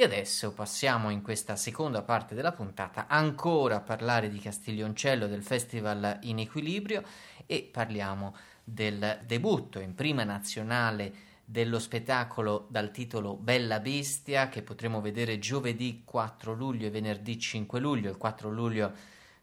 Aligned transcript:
E 0.00 0.04
adesso 0.04 0.52
passiamo 0.52 1.10
in 1.10 1.22
questa 1.22 1.56
seconda 1.56 2.02
parte 2.02 2.36
della 2.36 2.52
puntata 2.52 3.08
ancora 3.08 3.74
a 3.74 3.80
parlare 3.80 4.28
di 4.28 4.38
Castiglioncello, 4.38 5.26
del 5.26 5.42
Festival 5.42 6.20
in 6.22 6.38
Equilibrio 6.38 7.02
e 7.46 7.68
parliamo 7.68 8.36
del 8.62 9.18
debutto 9.26 9.80
in 9.80 9.96
prima 9.96 10.22
nazionale 10.22 11.12
dello 11.44 11.80
spettacolo 11.80 12.68
dal 12.70 12.92
titolo 12.92 13.34
Bella 13.34 13.80
Bestia 13.80 14.48
che 14.48 14.62
potremo 14.62 15.00
vedere 15.00 15.40
giovedì 15.40 16.02
4 16.04 16.52
luglio 16.52 16.86
e 16.86 16.90
venerdì 16.90 17.36
5 17.36 17.80
luglio. 17.80 18.10
Il 18.10 18.18
4 18.18 18.50
luglio 18.50 18.92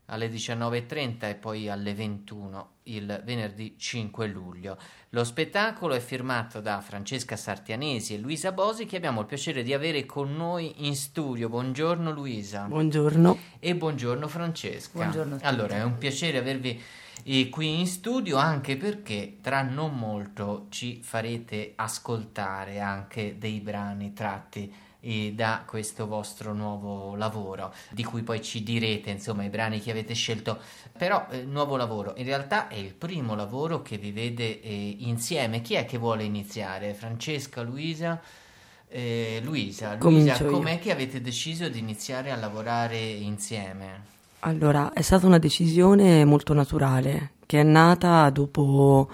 alle 0.08 0.30
19.30 0.30 1.30
e 1.30 1.36
poi 1.36 1.70
alle 1.70 1.94
21 1.94 2.70
il 2.84 3.22
venerdì 3.26 3.76
5 3.78 4.28
luglio. 4.28 4.78
Lo 5.10 5.24
spettacolo 5.24 5.94
è 5.94 6.00
firmato 6.00 6.62
da 6.62 6.82
Francesca 6.82 7.36
Sartianesi 7.36 8.14
e 8.14 8.18
Luisa 8.18 8.52
Bosi 8.52 8.86
che 8.86 8.98
abbiamo 8.98 9.22
il 9.22 9.26
piacere 9.26 9.64
di 9.64 9.74
avere 9.74 10.06
con 10.06 10.36
noi 10.36 10.86
in 10.88 10.96
studio. 10.96 11.50
Buongiorno 11.50 12.12
Luisa. 12.12 12.66
Buongiorno. 12.66 13.38
E 13.60 13.76
buongiorno 13.76 14.28
Francesca. 14.28 14.92
Buongiorno. 14.94 15.40
Allora, 15.42 15.78
è 15.78 15.84
un 15.84 15.98
piacere 15.98 16.38
avervi 16.38 16.82
eh, 17.28 17.50
qui 17.50 17.80
in 17.80 17.88
studio 17.88 18.38
anche 18.38 18.78
perché 18.78 19.38
tra 19.42 19.64
non 19.64 19.98
molto 19.98 20.68
ci 20.70 21.02
farete 21.02 21.74
ascoltare 21.76 22.80
anche 22.80 23.38
dei 23.38 23.60
brani 23.60 24.14
tratti 24.14 24.74
da 25.34 25.64
questo 25.68 26.08
vostro 26.08 26.54
nuovo 26.54 27.14
lavoro, 27.16 27.72
di 27.92 28.04
cui 28.04 28.24
poi 28.24 28.42
ci 28.42 28.64
direte 28.64 29.12
insomma 29.12 29.44
i 29.44 29.50
brani 29.50 29.80
che 29.80 29.92
avete 29.92 30.16
scelto. 30.16 30.58
Però 30.98 31.28
eh, 31.30 31.44
nuovo 31.44 31.76
lavoro, 31.76 32.16
in 32.18 32.26
realtà 32.26 32.68
è 32.68 32.76
il 32.76 32.96
primo 32.96 33.36
lavoro 33.36 33.84
che 33.84 34.00
vi 34.00 34.12
vede 34.12 34.62
eh, 34.62 34.96
insieme. 35.02 35.62
Chi 35.62 35.76
è 35.76 35.86
che 35.86 36.00
vuole 36.00 36.24
iniziare? 36.24 36.96
Francesca, 36.96 37.62
Luisa? 37.62 38.20
Eh, 38.88 39.42
Luisa, 39.44 39.96
Luisa 40.00 40.44
com'è 40.44 40.80
che 40.80 40.92
avete 40.92 41.22
deciso 41.22 41.70
di 41.70 41.78
iniziare 41.80 42.32
a 42.32 42.36
lavorare 42.36 42.98
insieme? 42.98 44.15
Allora, 44.48 44.94
è 44.94 45.02
stata 45.02 45.26
una 45.26 45.40
decisione 45.40 46.24
molto 46.24 46.54
naturale, 46.54 47.32
che 47.48 47.62
è 47.62 47.64
nata 47.64 48.30
dopo 48.30 49.10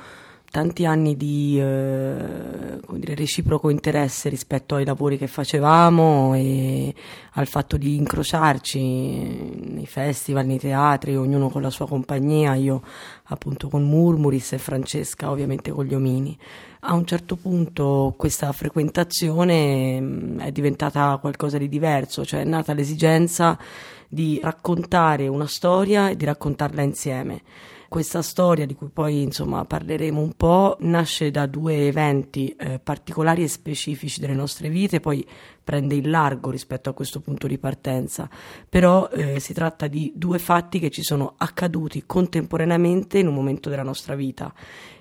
tanti 0.52 0.86
anni 0.86 1.16
di 1.16 1.58
eh, 1.58 2.80
dire, 2.90 3.16
reciproco 3.16 3.70
interesse 3.70 4.28
rispetto 4.28 4.76
ai 4.76 4.84
lavori 4.84 5.18
che 5.18 5.28
facevamo 5.28 6.36
e 6.36 6.94
al 7.32 7.48
fatto 7.48 7.78
di 7.78 7.96
incrociarci 7.96 8.80
nei 9.72 9.86
festival, 9.86 10.46
nei 10.46 10.60
teatri, 10.60 11.16
ognuno 11.16 11.50
con 11.50 11.62
la 11.62 11.70
sua 11.70 11.88
compagnia, 11.88 12.54
io 12.56 12.82
appunto 13.26 13.70
con 13.70 13.84
Murmuris 13.84 14.52
e 14.52 14.58
Francesca 14.58 15.32
ovviamente 15.32 15.72
con 15.72 15.86
gli 15.86 15.96
omini. 15.96 16.38
A 16.82 16.96
un 16.96 17.06
certo 17.06 17.38
punto 17.38 18.14
questa 18.18 18.52
frequentazione 18.52 20.02
mm, 20.02 20.40
è 20.40 20.52
diventata 20.52 21.18
qualcosa 21.22 21.58
di 21.58 21.70
diverso, 21.70 22.26
cioè 22.26 22.42
è 22.42 22.46
nata 22.46 22.74
l'esigenza 22.74 23.58
di 24.10 24.38
raccontare 24.44 25.30
una 25.30 25.48
storia 25.48 26.10
e 26.10 26.18
di 26.18 26.26
raccontarla 26.26 26.82
insieme 26.82 27.42
questa 27.92 28.22
storia, 28.22 28.66
di 28.66 28.74
cui 28.74 28.88
poi 28.88 29.22
insomma 29.22 29.66
parleremo 29.66 30.22
un 30.22 30.32
po', 30.38 30.78
nasce 30.80 31.30
da 31.30 31.46
due 31.46 31.88
eventi 31.88 32.56
eh, 32.58 32.80
particolari 32.80 33.44
e 33.44 33.50
specifici 33.50 34.22
delle 34.22 34.34
nostre 34.34 34.70
vite, 34.70 35.02
poi 35.02 35.28
prende 35.62 35.96
il 35.96 36.10
largo 36.10 36.52
rispetto 36.52 36.90
a 36.90 36.94
questo 36.94 37.20
punto 37.20 37.48
di 37.48 37.58
partenza, 37.58 38.30
però 38.70 39.10
eh, 39.10 39.42
si 39.42 39.52
tratta 39.52 39.88
di 39.88 40.14
due 40.16 40.40
fatti 40.40 40.80
che 40.80 40.90
ci 40.90 41.04
sono 41.04 41.34
accaduti 41.36 42.06
contemporaneamente 42.06 43.20
in 43.20 43.28
un 43.28 43.34
momento 43.34 43.70
della 43.70 43.84
nostra 43.84 44.16
vita. 44.16 44.54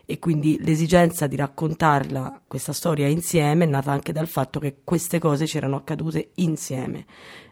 E 0.04 0.18
quindi 0.18 0.58
l'esigenza 0.60 1.28
di 1.28 1.36
raccontarla, 1.36 2.42
questa 2.48 2.72
storia 2.72 3.06
insieme, 3.06 3.66
è 3.66 3.68
nata 3.68 3.92
anche 3.92 4.10
dal 4.10 4.26
fatto 4.26 4.58
che 4.58 4.78
queste 4.82 5.20
cose 5.20 5.46
ci 5.46 5.56
erano 5.56 5.76
accadute 5.76 6.30
insieme 6.34 7.06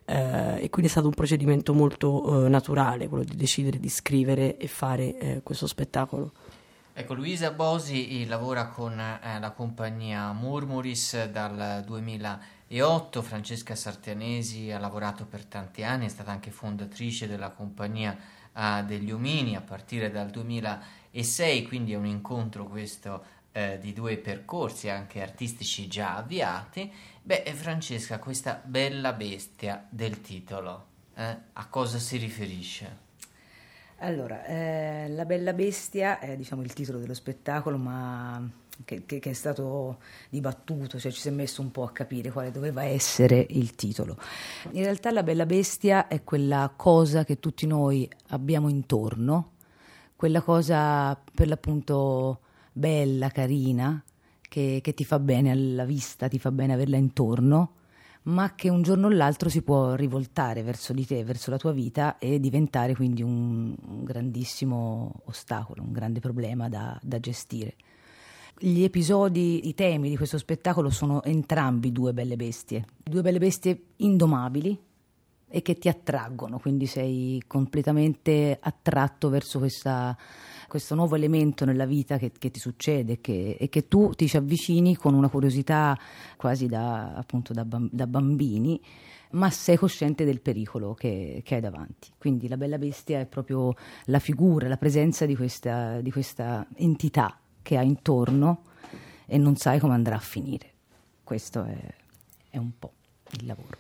eh, 0.09 0.63
e 0.63 0.71
quindi 0.71 0.87
è 0.87 0.91
stato 0.91 1.07
un 1.07 1.15
procedimento 1.15 1.75
molto 1.75 2.47
eh, 2.47 2.49
naturale 2.49 3.09
quello 3.09 3.25
di 3.25 3.37
decidere 3.37 3.79
di 3.79 3.91
scrivere 3.91 4.57
e 4.57 4.67
fare 4.67 5.19
eh, 5.19 5.41
questo 5.43 5.67
spettacolo. 5.67 6.33
Ecco, 6.95 7.15
Luisa 7.15 7.53
Bosi 7.53 8.27
lavora 8.27 8.69
con 8.69 8.99
eh, 8.99 9.39
la 9.39 9.51
compagnia 9.51 10.33
Murmuris 10.33 11.27
dal 11.27 11.85
2008, 11.87 13.23
Francesca 13.23 13.75
Sartianesi 13.75 14.71
ha 14.71 14.79
lavorato 14.79 15.27
per 15.27 15.45
tanti 15.45 15.85
anni, 15.85 16.07
è 16.07 16.09
stata 16.09 16.31
anche 16.31 16.51
fondatrice 16.51 17.29
della 17.29 17.51
compagnia 17.51 18.17
eh, 18.53 18.83
degli 18.85 19.13
Omini 19.13 19.55
a 19.57 19.61
partire 19.61 20.11
dal 20.11 20.31
2006, 20.31 21.67
quindi 21.69 21.93
è 21.93 21.97
un 21.97 22.07
incontro 22.07 22.65
questo 22.65 23.37
eh, 23.53 23.79
di 23.81 23.93
due 23.93 24.17
percorsi 24.19 24.89
anche 24.89 25.23
artistici 25.23 25.89
già 25.89 26.17
avviati 26.17 26.93
Beh, 27.29 27.45
Francesca, 27.55 28.19
questa 28.19 28.59
bella 28.65 29.13
bestia 29.13 29.87
del 29.91 30.23
titolo, 30.23 30.87
eh, 31.15 31.37
a 31.53 31.67
cosa 31.67 31.99
si 31.99 32.17
riferisce? 32.17 32.97
Allora, 33.99 34.47
eh, 34.47 35.09
La 35.11 35.27
Bella 35.27 35.53
Bestia 35.53 36.21
è 36.21 36.39
diciamo, 36.39 36.63
il 36.63 36.73
titolo 36.73 36.99
dello 36.99 37.13
spettacolo, 37.13 37.77
ma 37.77 38.51
che, 38.83 39.05
che, 39.05 39.19
che, 39.19 39.29
è 39.29 39.35
stato 39.35 39.99
dibattuto, 40.31 40.99
cioè 40.99 41.13
ci 41.13 41.21
si 41.21 41.29
è 41.29 41.31
messo 41.31 41.61
un 41.61 41.71
po' 41.71 41.83
a 41.83 41.93
capire 41.93 42.31
quale 42.31 42.51
doveva 42.51 42.85
essere 42.85 43.45
il 43.51 43.75
titolo. 43.75 44.17
In 44.71 44.85
realtà 44.85 45.11
La 45.11 45.23
Bella 45.23 45.45
Bestia 45.45 46.09
è 46.09 46.25
quella 46.25 46.73
cosa 46.75 47.25
che 47.25 47.39
tutti 47.39 47.67
noi 47.67 48.09
abbiamo 48.29 48.71
intorno, 48.71 49.51
quella 50.17 50.41
cosa 50.41 51.15
per 51.35 51.47
l'appunto 51.47 52.41
bella, 52.79 53.29
carina, 53.29 54.03
che, 54.41 54.79
che 54.83 54.95
ti 54.95 55.05
fa 55.05 55.19
bene 55.19 55.51
alla 55.51 55.85
vista, 55.85 56.29
ti 56.29 56.39
fa 56.39 56.51
bene 56.53 56.73
averla 56.73 56.97
intorno, 56.97 57.73
ma 58.25 58.55
che 58.55 58.69
un 58.69 58.83
giorno 58.83 59.07
o 59.07 59.11
l'altro 59.11 59.49
si 59.49 59.63
può 59.63 59.95
rivoltare 59.95 60.63
verso 60.63 60.93
di 60.93 61.05
te, 61.05 61.25
verso 61.25 61.51
la 61.51 61.57
tua 61.57 61.73
vita 61.73 62.19
e 62.19 62.39
diventare 62.39 62.95
quindi 62.95 63.23
un, 63.23 63.75
un 63.87 64.05
grandissimo 64.05 65.23
ostacolo, 65.25 65.83
un 65.83 65.93
grande 65.93 66.21
problema 66.21 66.69
da, 66.69 66.99
da, 67.03 67.19
gestire. 67.19 67.75
Gli 68.59 68.83
episodi, 68.83 69.69
i 69.69 69.75
temi 69.75 70.09
di 70.09 70.17
questo 70.17 70.39
spettacolo 70.39 70.91
sono 70.91 71.23
entrambi 71.23 71.93
due 71.93 72.13
belle 72.13 72.37
bestie, 72.37 72.85
due 73.03 73.23
belle 73.23 73.39
bestie 73.39 73.85
indomabili 73.97 74.87
e 75.51 75.63
che 75.63 75.79
ti 75.79 75.89
attraggono, 75.89 76.59
quindi 76.59 76.87
sei 76.87 77.43
completamente 77.47 78.59
attratto 78.61 79.31
verso 79.31 79.59
questa 79.59 80.17
questo 80.69 80.95
nuovo 80.95 81.17
elemento 81.17 81.65
nella 81.65 81.87
vita 81.87 82.19
che, 82.19 82.31
che 82.31 82.51
ti 82.51 82.61
succede 82.61 83.21
che, 83.21 83.57
e 83.59 83.69
che 83.69 83.89
tu 83.89 84.13
ti 84.13 84.29
ci 84.29 84.37
avvicini 84.37 84.95
con 84.95 85.15
una 85.15 85.29
curiosità 85.29 85.99
quasi 86.37 86.67
da, 86.67 87.15
appunto, 87.15 87.53
da, 87.53 87.65
da 87.67 88.07
bambini 88.07 88.81
ma 89.31 89.51
sei 89.51 89.77
cosciente 89.77 90.25
del 90.25 90.41
pericolo 90.41 90.95
che, 90.95 91.43
che, 91.45 91.57
hai 91.57 91.61
davanti. 91.61 92.09
Quindi 92.17 92.49
la 92.49 92.57
bella 92.57 92.79
bestia 92.79 93.21
è 93.21 93.27
proprio 93.27 93.75
la 94.05 94.19
figura, 94.19 94.69
la 94.69 94.79
presenza 94.79 95.27
di 95.27 95.37
questa, 95.37 96.01
di 96.01 96.11
questa 96.11 96.67
entità 96.77 97.39
che 97.61 97.77
hai 97.77 97.87
intorno 97.87 98.63
e 99.27 99.37
non 99.37 99.57
sai 99.57 99.79
come 99.81 99.95
andrà 99.95 100.17
a 100.17 100.21
finire. 100.21 100.73
Questo 101.25 101.65
è, 101.65 101.95
è 102.49 102.57
un 102.57 102.71
po' 102.79 102.93
il 103.33 103.47
lavoro. 103.47 103.77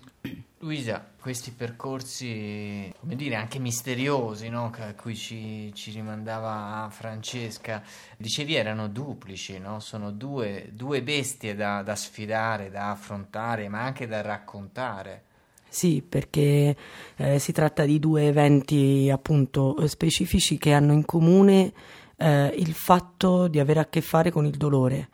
Luisa, 0.60 1.06
questi 1.20 1.53
percorsi, 1.53 2.92
come 2.98 3.14
dire, 3.14 3.36
anche 3.36 3.60
misteriosi, 3.60 4.48
no? 4.48 4.72
a 4.76 4.92
cui 4.94 5.14
ci, 5.14 5.72
ci, 5.72 5.92
rimandava 5.92 6.88
Francesca, 6.91 7.82
dicevi 8.16 8.56
erano 8.56 8.88
duplici, 8.88 9.59
no? 9.59 9.78
sono 9.78 10.10
due, 10.10 10.70
due 10.72 11.03
bestie 11.03 11.54
da, 11.54 11.82
da, 11.82 11.94
sfidare, 11.94 12.70
da 12.70 12.91
affrontare, 12.91 13.69
ma 13.69 13.82
anche 13.82 14.09
da 14.09 14.20
raccontare. 14.20 15.22
Sì, 15.69 16.03
perché 16.03 16.76
eh, 17.16 17.38
si 17.38 17.53
tratta 17.53 17.84
di 17.84 18.00
due 18.00 18.26
eventi 18.26 19.09
appunto 19.12 19.86
specifici 19.86 20.59
che 20.59 20.72
hanno 20.72 20.92
in 20.92 21.04
comune 21.04 21.72
eh, 22.16 22.53
il 22.56 22.72
fatto 22.72 23.47
di 23.47 23.60
avere 23.60 23.80
a 23.80 23.86
che 23.86 24.00
fare 24.00 24.30
con 24.32 24.44
il 24.44 24.56
dolore 24.56 25.09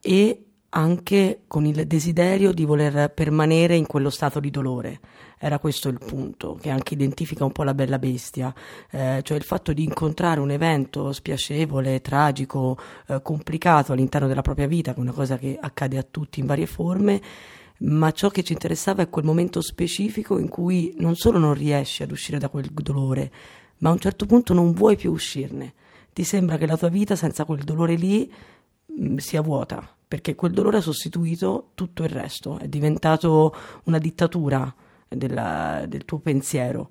e 0.00 0.47
anche 0.70 1.40
con 1.46 1.64
il 1.64 1.86
desiderio 1.86 2.52
di 2.52 2.64
voler 2.64 3.10
permanere 3.12 3.76
in 3.76 3.86
quello 3.86 4.10
stato 4.10 4.38
di 4.40 4.50
dolore. 4.50 5.00
Era 5.38 5.58
questo 5.58 5.88
il 5.88 5.98
punto, 5.98 6.58
che 6.60 6.68
anche 6.68 6.94
identifica 6.94 7.44
un 7.44 7.52
po' 7.52 7.62
la 7.62 7.74
bella 7.74 7.98
bestia, 7.98 8.52
eh, 8.90 9.20
cioè 9.22 9.36
il 9.36 9.44
fatto 9.44 9.72
di 9.72 9.84
incontrare 9.84 10.40
un 10.40 10.50
evento 10.50 11.12
spiacevole, 11.12 12.00
tragico, 12.00 12.76
eh, 13.06 13.22
complicato 13.22 13.92
all'interno 13.92 14.26
della 14.26 14.42
propria 14.42 14.66
vita, 14.66 14.92
che 14.92 15.00
una 15.00 15.12
cosa 15.12 15.38
che 15.38 15.56
accade 15.60 15.96
a 15.96 16.06
tutti 16.08 16.40
in 16.40 16.46
varie 16.46 16.66
forme, 16.66 17.20
ma 17.78 18.10
ciò 18.10 18.28
che 18.28 18.42
ci 18.42 18.52
interessava 18.52 19.02
è 19.02 19.08
quel 19.08 19.24
momento 19.24 19.60
specifico 19.60 20.38
in 20.38 20.48
cui 20.48 20.94
non 20.98 21.14
solo 21.14 21.38
non 21.38 21.54
riesci 21.54 22.02
ad 22.02 22.10
uscire 22.10 22.38
da 22.38 22.48
quel 22.48 22.66
dolore, 22.72 23.30
ma 23.78 23.90
a 23.90 23.92
un 23.92 24.00
certo 24.00 24.26
punto 24.26 24.52
non 24.52 24.72
vuoi 24.72 24.96
più 24.96 25.12
uscirne. 25.12 25.74
Ti 26.12 26.24
sembra 26.24 26.56
che 26.56 26.66
la 26.66 26.76
tua 26.76 26.88
vita 26.88 27.14
senza 27.14 27.44
quel 27.44 27.62
dolore 27.62 27.94
lì 27.94 28.28
sia 29.16 29.40
vuota 29.40 29.96
perché 30.08 30.34
quel 30.34 30.52
dolore 30.52 30.78
ha 30.78 30.80
sostituito 30.80 31.68
tutto 31.74 32.02
il 32.02 32.08
resto, 32.08 32.58
è 32.58 32.66
diventato 32.66 33.54
una 33.84 33.98
dittatura 33.98 34.74
della, 35.06 35.84
del 35.86 36.06
tuo 36.06 36.18
pensiero. 36.18 36.88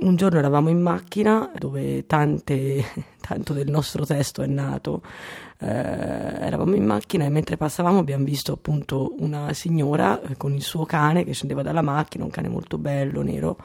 Un 0.00 0.14
giorno 0.16 0.38
eravamo 0.38 0.68
in 0.68 0.80
macchina 0.80 1.50
dove 1.58 2.06
tante, 2.06 2.84
tanto 3.26 3.54
del 3.54 3.70
nostro 3.70 4.04
testo 4.04 4.42
è 4.42 4.46
nato. 4.46 5.02
Eh, 5.60 5.66
eravamo 5.66 6.74
in 6.74 6.84
macchina 6.84 7.24
e 7.24 7.30
mentre 7.30 7.56
passavamo 7.56 7.98
abbiamo 7.98 8.24
visto 8.24 8.52
appunto 8.52 9.14
una 9.18 9.52
signora 9.54 10.20
eh, 10.20 10.36
con 10.36 10.52
il 10.52 10.62
suo 10.62 10.84
cane 10.84 11.24
che 11.24 11.32
scendeva 11.32 11.62
dalla 11.62 11.82
macchina, 11.82 12.22
un 12.22 12.30
cane 12.30 12.48
molto 12.48 12.76
bello, 12.76 13.22
nero, 13.22 13.56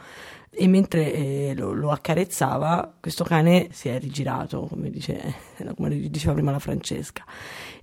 e 0.50 0.68
mentre 0.68 1.14
eh, 1.14 1.54
lo, 1.56 1.74
lo, 1.74 1.92
accarezzava 1.92 2.96
questo 3.00 3.24
cane 3.24 3.70
si 3.72 3.90
è 3.90 4.00
rigirato, 4.00 4.68
come, 4.70 4.90
dice, 4.90 5.36
come 5.76 6.10
diceva 6.10 6.34
prima 6.34 6.52
la 6.52 6.60
Francesca. 6.60 7.24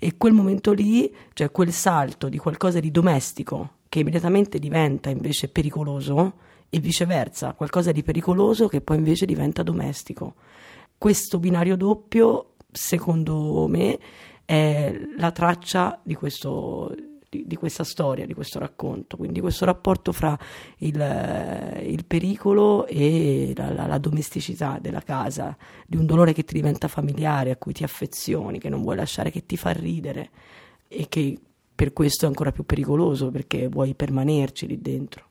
E 0.01 0.17
quel 0.17 0.33
momento 0.33 0.73
lì, 0.73 1.15
cioè 1.35 1.53
quel 1.53 1.73
salto 1.73 2.29
di 2.29 2.39
qualcosa 2.39 2.81
di 2.81 2.91
domestico 2.91 3.75
che 3.89 4.01
immediatamente 4.01 4.59
diventa 4.59 5.11
invece 5.11 5.49
pericoloso, 5.49 6.49
e 6.71 6.79
viceversa, 6.79 7.53
qualcosa 7.55 7.91
di 7.93 8.03
pericoloso 8.03 8.69
che 8.69 8.81
poi 8.81 8.97
invece 8.97 9.27
diventa 9.27 9.63
domestico. 9.63 10.37
Questo 10.97 11.39
binario 11.41 11.77
doppio, 11.77 12.55
secondo 12.71 13.67
me, 13.69 13.99
è 14.45 14.99
la 15.19 15.33
traccia 15.33 16.01
di, 16.03 16.15
questo, 16.15 16.95
di, 17.31 17.47
di 17.47 17.55
questa 17.55 17.85
storia, 17.85 18.27
di 18.27 18.35
questo 18.35 18.59
racconto, 18.59 19.17
quindi 19.17 19.41
questo 19.41 19.65
rapporto 19.65 20.11
fra 20.11 20.37
il, 20.79 20.97
il 21.85 22.05
pericolo 22.05 22.87
e 22.87 23.53
la, 23.57 23.73
la, 23.73 23.87
la, 23.87 23.99
domesticità 23.99 24.79
della 24.81 25.01
casa, 25.01 25.57
di 25.87 25.97
un 25.97 26.07
dolore 26.07 26.33
che 26.33 26.45
ti 26.45 26.55
diventa 26.55 26.89
familiare, 26.89 27.53
a 27.53 27.57
cui 27.57 27.73
ti 27.73 27.85
affezioni, 27.85 28.59
che 28.59 28.69
non 28.69 28.83
vuoi 28.83 28.97
lasciare, 28.97 29.31
che 29.31 29.47
ti 29.47 29.57
fa 29.57 29.71
ridere 29.71 30.31
e 30.89 31.07
che 31.09 31.39
per 31.73 31.93
questo 31.93 32.25
è 32.25 32.29
ancora 32.29 32.51
più 32.51 32.67
pericoloso 32.67 33.31
perché 33.31 33.69
vuoi 33.69 33.95
permanerci 33.95 34.67
lì 34.67 34.81
dentro. 34.81 35.29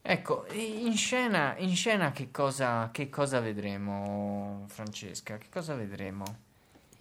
Ecco, 0.00 0.46
in 0.52 0.96
scena, 0.96 1.56
in 1.58 1.74
scena 1.74 2.12
che, 2.12 2.30
cosa, 2.30 2.90
che 2.92 3.10
cosa 3.10 3.40
vedremo, 3.40 4.64
Francesca? 4.68 5.36
Che 5.38 5.48
cosa 5.50 5.74
vedremo? 5.74 6.24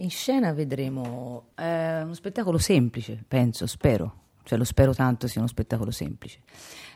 In 0.02 0.10
scena 0.10 0.54
vedremo 0.54 1.50
eh, 1.56 2.02
uno 2.04 2.14
spettacolo 2.14 2.58
semplice, 2.58 3.22
penso, 3.28 3.68
spero, 3.68 4.22
cioè 4.44 4.58
lo 4.58 4.64
spero 4.64 4.94
tanto 4.94 5.28
sia 5.28 5.42
uno 5.42 5.50
spettacolo 5.50 5.92
semplice. 5.92 6.40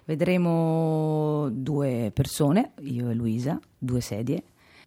Vedremo 0.05 1.49
due 1.51 2.11
persone, 2.13 2.71
io 2.79 3.09
e 3.09 3.13
Luisa, 3.13 3.59
due 3.77 3.99
sedie. 3.99 4.43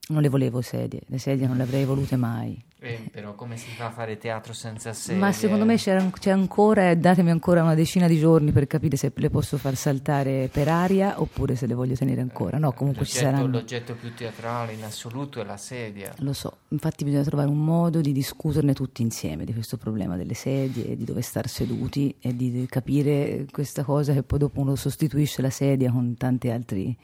Non 0.08 0.22
le 0.22 0.28
volevo 0.28 0.60
sedie, 0.60 1.00
le 1.06 1.18
sedie 1.18 1.48
non 1.48 1.56
le 1.56 1.64
avrei 1.64 1.84
volute 1.84 2.14
mai. 2.14 2.62
Eh, 2.78 3.08
però 3.10 3.34
come 3.34 3.56
si 3.56 3.70
fa 3.70 3.86
a 3.86 3.90
fare 3.90 4.18
teatro 4.18 4.52
senza 4.52 4.92
sé? 4.92 5.14
Ma 5.14 5.32
secondo 5.32 5.64
me 5.64 5.76
c'è, 5.76 6.10
c'è 6.10 6.30
ancora, 6.30 6.94
datemi 6.94 7.30
ancora 7.30 7.62
una 7.62 7.74
decina 7.74 8.06
di 8.06 8.16
giorni 8.16 8.52
per 8.52 8.68
capire 8.68 8.96
se 8.96 9.10
le 9.12 9.30
posso 9.30 9.56
far 9.56 9.74
saltare 9.74 10.48
per 10.52 10.68
aria 10.68 11.20
oppure 11.20 11.56
se 11.56 11.66
le 11.66 11.74
voglio 11.74 11.96
tenere 11.96 12.20
ancora. 12.20 12.58
No, 12.58 12.72
comunque 12.72 13.02
l'oggetto, 13.02 13.18
ci 13.18 13.24
saranno... 13.24 13.48
L'oggetto 13.48 13.94
più 13.94 14.14
teatrale 14.14 14.74
in 14.74 14.84
assoluto 14.84 15.40
è 15.40 15.44
la 15.44 15.56
sedia. 15.56 16.14
Lo 16.18 16.32
so, 16.32 16.58
infatti 16.68 17.02
bisogna 17.02 17.24
trovare 17.24 17.48
un 17.48 17.64
modo 17.64 18.00
di 18.00 18.12
discuterne 18.12 18.74
tutti 18.74 19.02
insieme 19.02 19.44
di 19.44 19.52
questo 19.52 19.76
problema 19.76 20.16
delle 20.16 20.34
sedie, 20.34 20.96
di 20.96 21.02
dove 21.02 21.22
star 21.22 21.48
seduti 21.48 22.14
e 22.20 22.36
di 22.36 22.64
capire 22.68 23.46
questa 23.50 23.82
cosa 23.82 24.12
che 24.12 24.22
poi 24.22 24.38
dopo 24.38 24.60
uno 24.60 24.76
sostituisce 24.76 25.42
la 25.42 25.50
sedia 25.50 25.90
con 25.90 26.14
tanti 26.16 26.48
altri... 26.50 26.96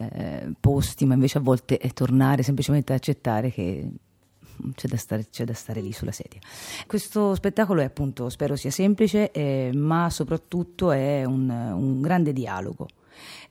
Eh, 0.00 0.52
posti, 0.58 1.04
ma 1.04 1.14
invece 1.14 1.38
a 1.38 1.40
volte 1.42 1.76
è 1.76 1.90
tornare 1.92 2.42
semplicemente 2.42 2.92
a 2.92 2.96
accettare 2.96 3.50
che 3.50 3.86
c'è 4.74 4.88
da, 4.88 4.96
stare, 4.96 5.26
c'è 5.30 5.44
da 5.44 5.52
stare 5.52 5.80
lì 5.80 5.92
sulla 5.92 6.12
sedia. 6.12 6.40
Questo 6.86 7.34
spettacolo 7.34 7.80
è 7.80 7.84
appunto, 7.84 8.28
spero 8.28 8.56
sia 8.56 8.70
semplice, 8.70 9.30
eh, 9.30 9.70
ma 9.74 10.08
soprattutto 10.10 10.90
è 10.90 11.24
un, 11.24 11.48
un 11.50 12.00
grande 12.00 12.32
dialogo 12.32 12.88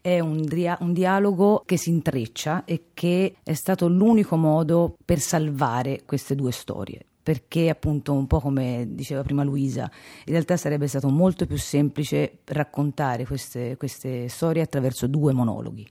è 0.01 0.19
un, 0.19 0.45
dia- 0.45 0.77
un, 0.81 0.93
dialogo 0.93 1.61
che 1.65 1.77
si 1.77 1.89
intreccia 1.89 2.63
e 2.65 2.85
che 2.93 3.35
è 3.43 3.53
stato 3.53 3.87
l'unico 3.87 4.35
modo 4.37 4.95
per 5.03 5.19
salvare 5.19 6.03
queste 6.05 6.35
due 6.35 6.51
storie. 6.51 7.05
Perché, 7.21 7.69
appunto, 7.69 8.13
un 8.13 8.25
po' 8.25 8.39
come 8.39 8.87
diceva 8.89 9.21
prima 9.21 9.43
Luisa, 9.43 9.83
in 10.25 10.31
realtà 10.31 10.57
sarebbe 10.57 10.87
stato 10.87 11.09
molto 11.09 11.45
più 11.45 11.57
semplice 11.57 12.39
raccontare 12.45 13.25
queste, 13.25 13.77
queste 13.77 14.29
storie 14.29 14.63
attraverso 14.63 15.05
due 15.05 15.33
monologhi 15.33 15.87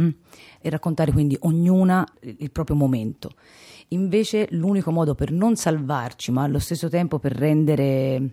mm? 0.00 0.08
e 0.60 0.70
raccontare 0.70 1.12
quindi 1.12 1.36
ognuna 1.40 2.06
il 2.20 2.50
proprio 2.50 2.76
momento. 2.76 3.30
Invece 3.88 4.48
l'unico 4.50 4.92
modo 4.92 5.14
per 5.14 5.32
non 5.32 5.56
salvarci, 5.56 6.30
ma 6.30 6.42
allo 6.42 6.58
stesso 6.58 6.88
tempo 6.88 7.18
per 7.18 7.32
rendere 7.32 8.30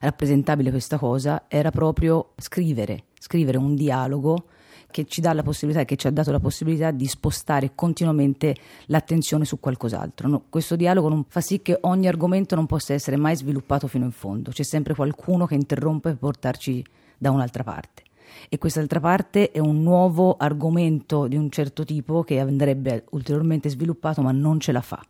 rappresentabile 0.00 0.70
questa 0.70 0.96
cosa, 0.98 1.44
era 1.48 1.70
proprio 1.70 2.32
scrivere, 2.38 3.04
scrivere 3.18 3.58
un 3.58 3.74
dialogo 3.74 4.46
che 4.90 5.04
ci 5.04 5.20
dà 5.20 5.32
la 5.32 5.42
possibilità, 5.42 5.84
che 5.84 5.96
ci 5.96 6.06
ha 6.06 6.10
dato 6.10 6.32
la 6.32 6.40
possibilità 6.40 6.90
di 6.90 7.06
spostare 7.06 7.72
continuamente 7.74 8.56
l'attenzione 8.86 9.44
su 9.44 9.60
qualcos'altro. 9.60 10.28
No, 10.28 10.44
questo 10.48 10.76
dialogo 10.76 11.26
fa 11.28 11.40
sì 11.40 11.62
che 11.62 11.78
ogni 11.82 12.08
argomento 12.08 12.54
non 12.54 12.66
possa 12.66 12.94
essere 12.94 13.16
mai 13.16 13.36
sviluppato 13.36 13.86
fino 13.86 14.04
in 14.04 14.12
fondo, 14.12 14.50
c'è 14.50 14.64
sempre 14.64 14.94
qualcuno 14.94 15.46
che 15.46 15.54
interrompe 15.54 16.10
per 16.10 16.18
portarci 16.18 16.84
da 17.18 17.30
un'altra 17.30 17.62
parte 17.62 18.02
e 18.48 18.58
quest'altra 18.58 19.00
parte 19.00 19.50
è 19.50 19.58
un 19.58 19.82
nuovo 19.82 20.36
argomento 20.36 21.26
di 21.26 21.36
un 21.36 21.50
certo 21.50 21.84
tipo 21.84 22.22
che 22.22 22.40
andrebbe 22.40 23.04
ulteriormente 23.10 23.68
sviluppato 23.68 24.22
ma 24.22 24.32
non 24.32 24.60
ce 24.60 24.72
la 24.72 24.80
fa. 24.80 25.02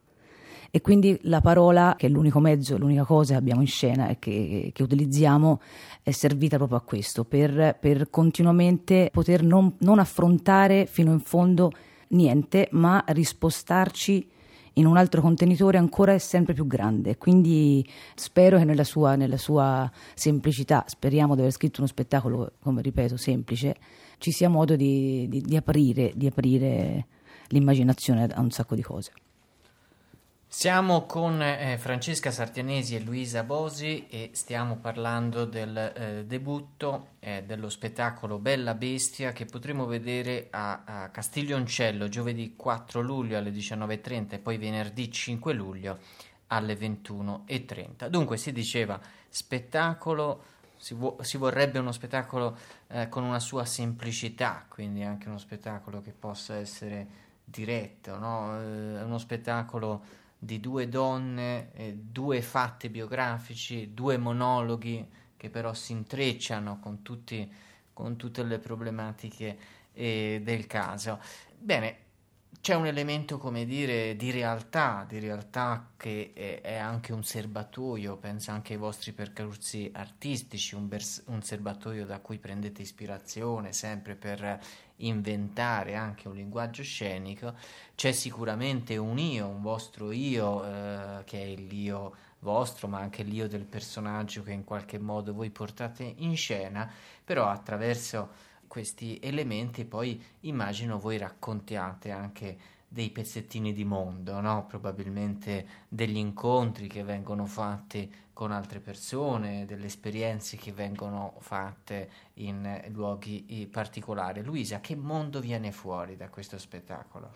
E 0.73 0.81
quindi 0.81 1.19
la 1.23 1.41
parola, 1.41 1.97
che 1.99 2.07
è 2.07 2.09
l'unico 2.09 2.39
mezzo, 2.39 2.79
l'unica 2.79 3.05
cosa 3.05 3.33
che 3.33 3.39
abbiamo 3.39 3.61
in 3.61 3.67
scena 3.67 4.09
e 4.09 4.19
che, 4.21 4.71
che 4.73 4.83
utilizziamo, 4.85 5.61
è 6.03 6.13
servita 6.13 6.59
proprio 6.59 6.79
a 6.79 6.83
questo, 6.83 7.25
per, 7.25 7.77
per 7.81 8.09
continuamente 8.09 9.11
poter 9.13 9.43
non, 9.43 9.75
non 9.79 9.99
affrontare 9.99 10.87
fino 10.87 11.11
in 11.11 11.19
fondo 11.19 11.73
niente, 12.09 12.69
ma 12.71 13.03
rispostarci 13.09 14.29
in 14.81 14.87
un 14.87 14.97
altro 14.97 15.21
contenitore 15.21 15.79
ancora 15.79 16.19
sempre 16.19 16.55
più 16.55 16.67
grande. 16.67 17.17
Quindi 17.19 17.87
spero 18.15 18.59
che 18.59 18.65
nella 18.65 18.85
sua, 18.85 19.15
nella 19.15 19.37
sua 19.37 19.91
semplicità, 20.15 20.85
speriamo 20.87 21.35
di 21.35 21.41
aver 21.41 21.53
scritto 21.53 21.81
uno 21.81 21.89
spettacolo, 21.89 22.53
come 22.61 22.81
ripeto, 22.83 23.17
semplice, 23.17 23.77
ci 24.19 24.33
sia 24.33 24.49
modo 24.49 24.77
di, 24.77 25.29
di, 25.29 25.43
di, 25.43 25.57
aprire, 25.57 26.13
di 26.15 26.27
aprire 26.27 27.07
l'immaginazione 27.49 28.25
a 28.25 28.41
un 28.41 28.51
sacco 28.51 28.75
di 28.75 28.83
cose. 28.83 29.13
Siamo 30.53 31.07
con 31.07 31.41
eh, 31.41 31.79
Francesca 31.79 32.33
Sartianesi 32.33 32.97
e 32.97 33.01
Luisa 33.01 33.45
Bosi 33.45 34.09
e 34.09 34.31
stiamo 34.33 34.79
parlando 34.79 35.45
del 35.45 35.77
eh, 35.77 36.25
debutto 36.27 37.11
eh, 37.21 37.45
dello 37.47 37.69
spettacolo 37.69 38.41
Bella 38.41 38.75
Bestia 38.75 39.31
che 39.31 39.45
potremo 39.45 39.87
vedere 39.87 40.49
a, 40.51 40.83
a 40.85 41.09
Castiglioncello 41.11 42.09
giovedì 42.09 42.57
4 42.57 43.01
luglio 43.01 43.39
alle 43.39 43.53
19.30 43.53 44.33
e 44.33 44.39
poi 44.41 44.59
venerdì 44.59 45.09
5 45.09 45.53
luglio 45.53 45.99
alle 46.49 46.75
21.30. 46.75 48.09
Dunque 48.09 48.37
si 48.37 48.51
diceva 48.51 49.01
spettacolo, 49.29 50.43
si, 50.77 50.95
vo- 50.95 51.17
si 51.21 51.37
vorrebbe 51.37 51.79
uno 51.79 51.93
spettacolo 51.93 52.59
eh, 52.89 53.09
con 53.09 53.23
una 53.23 53.39
sua 53.39 53.65
semplicità, 53.65 54.67
quindi 54.69 55.05
anche 55.05 55.29
uno 55.29 55.39
spettacolo 55.39 56.03
che 56.03 56.11
possa 56.11 56.57
essere 56.57 57.07
diretto, 57.45 58.19
no? 58.19 58.61
Eh, 58.61 59.03
uno 59.05 59.19
spettacolo 59.19 60.19
di 60.43 60.59
due 60.59 60.89
donne, 60.89 61.71
eh, 61.75 61.95
due 61.95 62.41
fatti 62.41 62.89
biografici, 62.89 63.93
due 63.93 64.17
monologhi 64.17 65.07
che 65.37 65.51
però 65.51 65.75
si 65.75 65.93
intrecciano 65.93 66.81
con, 66.81 67.03
tutti, 67.03 67.51
con 67.93 68.17
tutte 68.17 68.43
le 68.43 68.59
problematiche 68.59 69.59
eh, 69.93 70.41
del 70.43 70.67
caso. 70.67 71.21
Bene, 71.59 71.97
c'è 72.61 72.75
un 72.75 72.87
elemento, 72.87 73.39
come 73.39 73.65
dire, 73.65 74.17
di 74.17 74.31
realtà, 74.31 75.07
di 75.09 75.19
realtà 75.19 75.93
che 75.97 76.33
è, 76.35 76.61
è 76.61 76.77
anche 76.77 77.13
un 77.13 77.25
serbatoio, 77.25 78.17
penso 78.17 78.51
anche 78.51 78.75
ai 78.75 78.79
vostri 78.79 79.13
percorsi 79.13 79.91
artistici, 79.95 80.75
un, 80.75 80.87
bers- 80.87 81.23
un 81.27 81.43
serbatoio 81.43 82.05
da 82.05 82.21
cui 82.21 82.39
prendete 82.39 82.83
ispirazione 82.83 83.73
sempre 83.73 84.15
per 84.15 84.61
inventare 84.97 85.95
anche 85.95 86.29
un 86.29 86.35
linguaggio 86.35 86.83
scenico, 86.83 87.55
c'è 87.95 88.13
sicuramente 88.13 88.99
un 88.99 89.19
io, 89.19 89.47
un 89.47 89.63
vostro 89.63 90.13
io, 90.13 90.63
eh, 90.65 91.25
che 91.25 91.43
è 91.43 91.57
l'io 91.57 92.15
vostro, 92.41 92.89
ma 92.89 92.99
anche 92.99 93.23
l'io 93.23 93.49
del 93.49 93.65
personaggio 93.65 94.43
che 94.43 94.53
in 94.53 94.65
qualche 94.65 94.99
modo 94.99 95.33
voi 95.33 95.51
portate 95.51 96.15
in 96.19 96.37
scena, 96.37 96.91
però 97.25 97.49
attraverso 97.49 98.49
questi 98.71 99.19
elementi 99.21 99.85
poi 99.85 100.23
immagino 100.43 101.01
voi 101.01 101.19
raccontiate 101.19 102.13
anche 102.13 102.57
dei 102.87 103.11
pezzettini 103.11 103.73
di 103.73 103.85
mondo, 103.85 104.39
no? 104.39 104.65
probabilmente 104.69 105.67
degli 105.89 106.17
incontri 106.17 106.87
che 106.87 107.03
vengono 107.03 107.47
fatti 107.47 108.13
con 108.33 108.53
altre 108.53 108.79
persone, 108.79 109.67
delle 109.67 109.87
esperienze 109.87 110.57
che 110.57 110.71
vengono 110.71 111.35
fatte 111.41 112.11
in 112.35 112.81
luoghi 112.93 113.69
particolari. 113.69 114.45
Luisa, 114.45 114.79
che 114.79 114.95
mondo 114.95 115.41
viene 115.41 115.73
fuori 115.73 116.17
da 116.17 116.29
questo 116.29 116.57
spettacolo? 116.57 117.33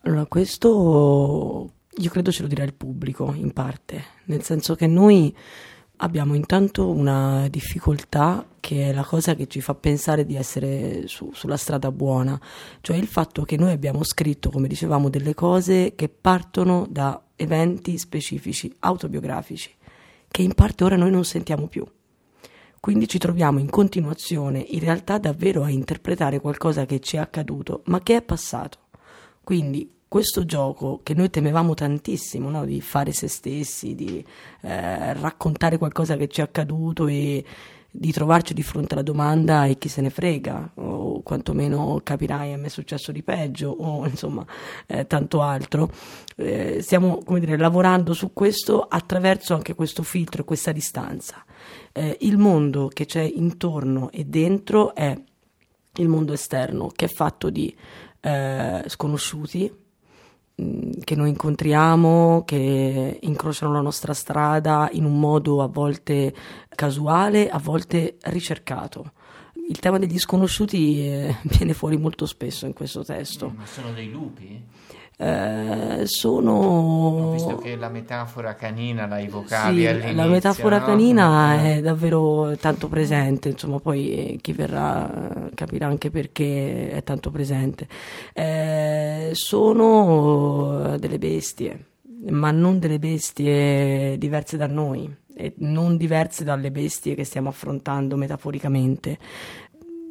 Allora, 0.00 0.26
questo 0.26 1.72
io 1.88 2.10
credo 2.10 2.32
ce 2.32 2.42
lo 2.42 2.48
dirà 2.48 2.64
il 2.64 2.74
pubblico 2.74 3.32
in 3.32 3.52
parte, 3.52 4.02
nel 4.24 4.42
senso 4.42 4.74
che 4.74 4.88
noi 4.88 5.36
abbiamo 6.02 6.34
intanto 6.34 6.88
una 6.88 7.48
difficoltà 7.48 8.46
che 8.60 8.90
è 8.90 8.92
la 8.92 9.04
cosa 9.04 9.34
che 9.34 9.46
ci 9.46 9.60
fa 9.60 9.74
pensare 9.74 10.24
di 10.24 10.36
essere 10.36 11.06
su, 11.06 11.30
sulla 11.32 11.56
strada 11.56 11.90
buona, 11.90 12.40
cioè 12.80 12.96
il 12.96 13.06
fatto 13.06 13.42
che 13.42 13.56
noi 13.56 13.72
abbiamo 13.72 14.04
scritto, 14.04 14.50
come 14.50 14.68
dicevamo, 14.68 15.08
delle 15.08 15.34
cose 15.34 15.94
che 15.94 16.08
partono 16.08 16.86
da 16.88 17.20
eventi 17.36 17.98
specifici, 17.98 18.72
autobiografici, 18.80 19.74
che 20.28 20.42
in 20.42 20.54
parte 20.54 20.84
ora 20.84 20.96
noi 20.96 21.10
non 21.10 21.24
sentiamo 21.24 21.66
più. 21.66 21.86
Quindi 22.80 23.06
ci 23.06 23.18
troviamo 23.18 23.60
in 23.60 23.70
continuazione, 23.70 24.58
in 24.58 24.80
realtà 24.80 25.18
davvero 25.18 25.62
a 25.62 25.70
interpretare 25.70 26.40
qualcosa 26.40 26.84
che 26.84 26.98
ci 26.98 27.16
è 27.16 27.20
accaduto, 27.20 27.82
ma 27.86 28.00
che 28.00 28.16
è 28.16 28.22
passato. 28.22 28.78
Quindi 29.44 29.88
questo 30.12 30.44
gioco 30.44 31.00
che 31.02 31.14
noi 31.14 31.30
temevamo 31.30 31.72
tantissimo, 31.72 32.50
no? 32.50 32.66
di 32.66 32.82
fare 32.82 33.12
se 33.12 33.28
stessi, 33.28 33.94
di 33.94 34.22
eh, 34.60 35.14
raccontare 35.14 35.78
qualcosa 35.78 36.18
che 36.18 36.28
ci 36.28 36.40
è 36.40 36.44
accaduto 36.44 37.06
e 37.06 37.42
di 37.90 38.12
trovarci 38.12 38.52
di 38.52 38.62
fronte 38.62 38.92
alla 38.92 39.02
domanda 39.02 39.64
e 39.64 39.78
chi 39.78 39.88
se 39.88 40.02
ne 40.02 40.10
frega, 40.10 40.72
o 40.74 41.22
quantomeno 41.22 41.98
capirai 42.04 42.52
a 42.52 42.58
me 42.58 42.66
è 42.66 42.68
successo 42.68 43.10
di 43.10 43.22
peggio, 43.22 43.70
o 43.70 44.06
insomma 44.06 44.44
eh, 44.86 45.06
tanto 45.06 45.40
altro. 45.40 45.90
Eh, 46.36 46.82
stiamo 46.82 47.22
come 47.24 47.40
dire, 47.40 47.56
lavorando 47.56 48.12
su 48.12 48.34
questo 48.34 48.82
attraverso 48.82 49.54
anche 49.54 49.74
questo 49.74 50.02
filtro 50.02 50.42
e 50.42 50.44
questa 50.44 50.72
distanza. 50.72 51.42
Eh, 51.90 52.18
il 52.20 52.36
mondo 52.36 52.88
che 52.88 53.06
c'è 53.06 53.22
intorno 53.22 54.10
e 54.10 54.24
dentro 54.26 54.94
è 54.94 55.18
il 55.94 56.08
mondo 56.08 56.34
esterno, 56.34 56.88
che 56.94 57.06
è 57.06 57.08
fatto 57.08 57.48
di 57.48 57.74
eh, 58.20 58.84
sconosciuti, 58.88 59.80
che 61.04 61.14
noi 61.14 61.30
incontriamo, 61.30 62.42
che 62.44 63.18
incrociano 63.20 63.72
la 63.72 63.80
nostra 63.80 64.14
strada 64.14 64.88
in 64.92 65.04
un 65.04 65.18
modo 65.18 65.62
a 65.62 65.66
volte 65.66 66.34
casuale, 66.68 67.48
a 67.48 67.58
volte 67.58 68.16
ricercato. 68.22 69.12
Il 69.68 69.78
tema 69.78 69.98
degli 69.98 70.18
sconosciuti 70.18 71.06
eh, 71.06 71.36
viene 71.44 71.74
fuori 71.74 71.96
molto 71.96 72.26
spesso 72.26 72.66
in 72.66 72.72
questo 72.72 73.04
testo. 73.04 73.52
Ma 73.56 73.66
sono 73.66 73.92
dei 73.92 74.10
lupi? 74.10 74.62
Eh, 75.16 76.02
sono. 76.06 76.52
Ho 76.52 77.32
visto 77.32 77.56
che 77.56 77.76
la 77.76 77.88
metafora 77.88 78.54
canina 78.54 79.06
la 79.06 79.20
evocavi 79.20 79.80
sì, 79.80 79.86
all'inizio. 79.86 80.14
La 80.16 80.26
metafora 80.26 80.78
no? 80.78 80.84
canina 80.84 81.62
Eh. 81.62 81.76
è 81.76 81.80
davvero 81.80 82.56
tanto 82.58 82.88
presente, 82.88 83.50
insomma, 83.50 83.78
poi 83.78 84.12
eh, 84.12 84.38
chi 84.40 84.52
verrà 84.52 85.46
eh, 85.46 85.54
capirà 85.54 85.86
anche 85.86 86.10
perché 86.10 86.90
è 86.90 87.02
tanto 87.04 87.30
presente. 87.30 87.86
Eh, 88.32 89.30
sono 89.32 90.96
delle 90.98 91.18
bestie, 91.18 91.84
ma 92.28 92.50
non 92.50 92.78
delle 92.78 92.98
bestie 92.98 94.16
diverse 94.18 94.56
da 94.56 94.66
noi 94.66 95.20
e 95.34 95.54
non 95.58 95.96
diverse 95.96 96.44
dalle 96.44 96.70
bestie 96.70 97.14
che 97.14 97.24
stiamo 97.24 97.48
affrontando 97.48 98.16
metaforicamente 98.16 99.18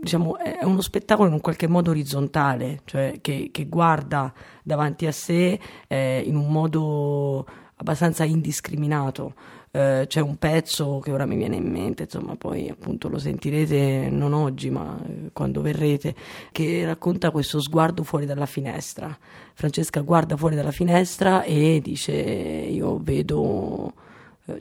diciamo, 0.02 0.38
è 0.38 0.64
uno 0.64 0.82
spettacolo 0.82 1.28
in 1.28 1.36
un 1.36 1.42
qualche 1.42 1.68
modo 1.68 1.92
orizzontale, 1.92 2.82
cioè 2.86 3.20
che, 3.22 3.50
che 3.52 3.66
guarda 3.68 4.34
davanti 4.64 5.06
a 5.06 5.12
sé 5.12 5.60
eh, 5.88 6.24
in 6.26 6.36
un 6.36 6.52
modo 6.52 7.46
abbastanza 7.76 8.24
indiscriminato. 8.24 9.34
Eh, 9.74 10.06
c'è 10.08 10.20
un 10.20 10.38
pezzo 10.38 11.00
che 11.00 11.12
ora 11.12 11.26
mi 11.26 11.38
viene 11.38 11.56
in 11.56 11.70
mente, 11.70 12.04
insomma, 12.04 12.36
poi 12.36 12.68
appunto 12.68 13.10
lo 13.10 13.20
sentirete 13.20 14.10
non 14.10 14.34
oggi, 14.34 14.72
ma 14.72 15.00
eh, 15.08 15.30
quando 15.32 15.62
verrete, 15.62 16.16
che 16.52 16.84
racconta 16.84 17.30
questo 17.30 17.62
sguardo 17.62 18.04
fuori 18.04 18.26
dalla 18.26 18.48
finestra. 18.48 19.16
Francesca 19.54 20.02
guarda 20.02 20.36
fuori 20.36 20.56
dalla 20.56 20.72
finestra 20.72 21.44
e 21.44 21.80
dice: 21.82 22.12
Io 22.12 22.98
vedo 23.02 23.94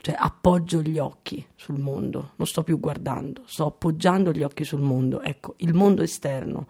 cioè 0.01 0.15
appoggio 0.19 0.83
gli 0.83 0.99
occhi 0.99 1.45
sul 1.55 1.79
mondo, 1.79 2.33
non 2.37 2.47
sto 2.47 2.63
più 2.63 2.79
guardando, 2.79 3.43
sto 3.47 3.67
appoggiando 3.67 4.33
gli 4.33 4.43
occhi 4.43 4.65
sul 4.65 4.81
mondo. 4.81 5.23
Ecco, 5.23 5.55
il 5.59 5.75
mondo 5.75 6.03
esterno, 6.03 6.67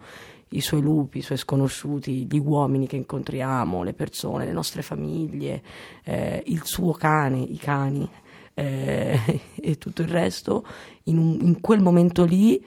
i 0.49 0.61
suoi 0.61 0.81
lupi, 0.81 1.19
i 1.19 1.21
suoi 1.21 1.37
sconosciuti, 1.37 2.27
gli 2.29 2.37
uomini 2.37 2.87
che 2.87 2.95
incontriamo, 2.95 3.83
le 3.83 3.93
persone, 3.93 4.45
le 4.45 4.51
nostre 4.51 4.81
famiglie, 4.81 5.61
eh, 6.03 6.43
il 6.47 6.63
suo 6.63 6.91
cane, 6.93 7.39
i 7.39 7.57
cani 7.57 8.09
eh, 8.53 9.41
e 9.55 9.77
tutto 9.77 10.01
il 10.01 10.09
resto, 10.09 10.65
in, 11.03 11.17
un, 11.17 11.37
in 11.41 11.61
quel 11.61 11.81
momento 11.81 12.25
lì 12.25 12.63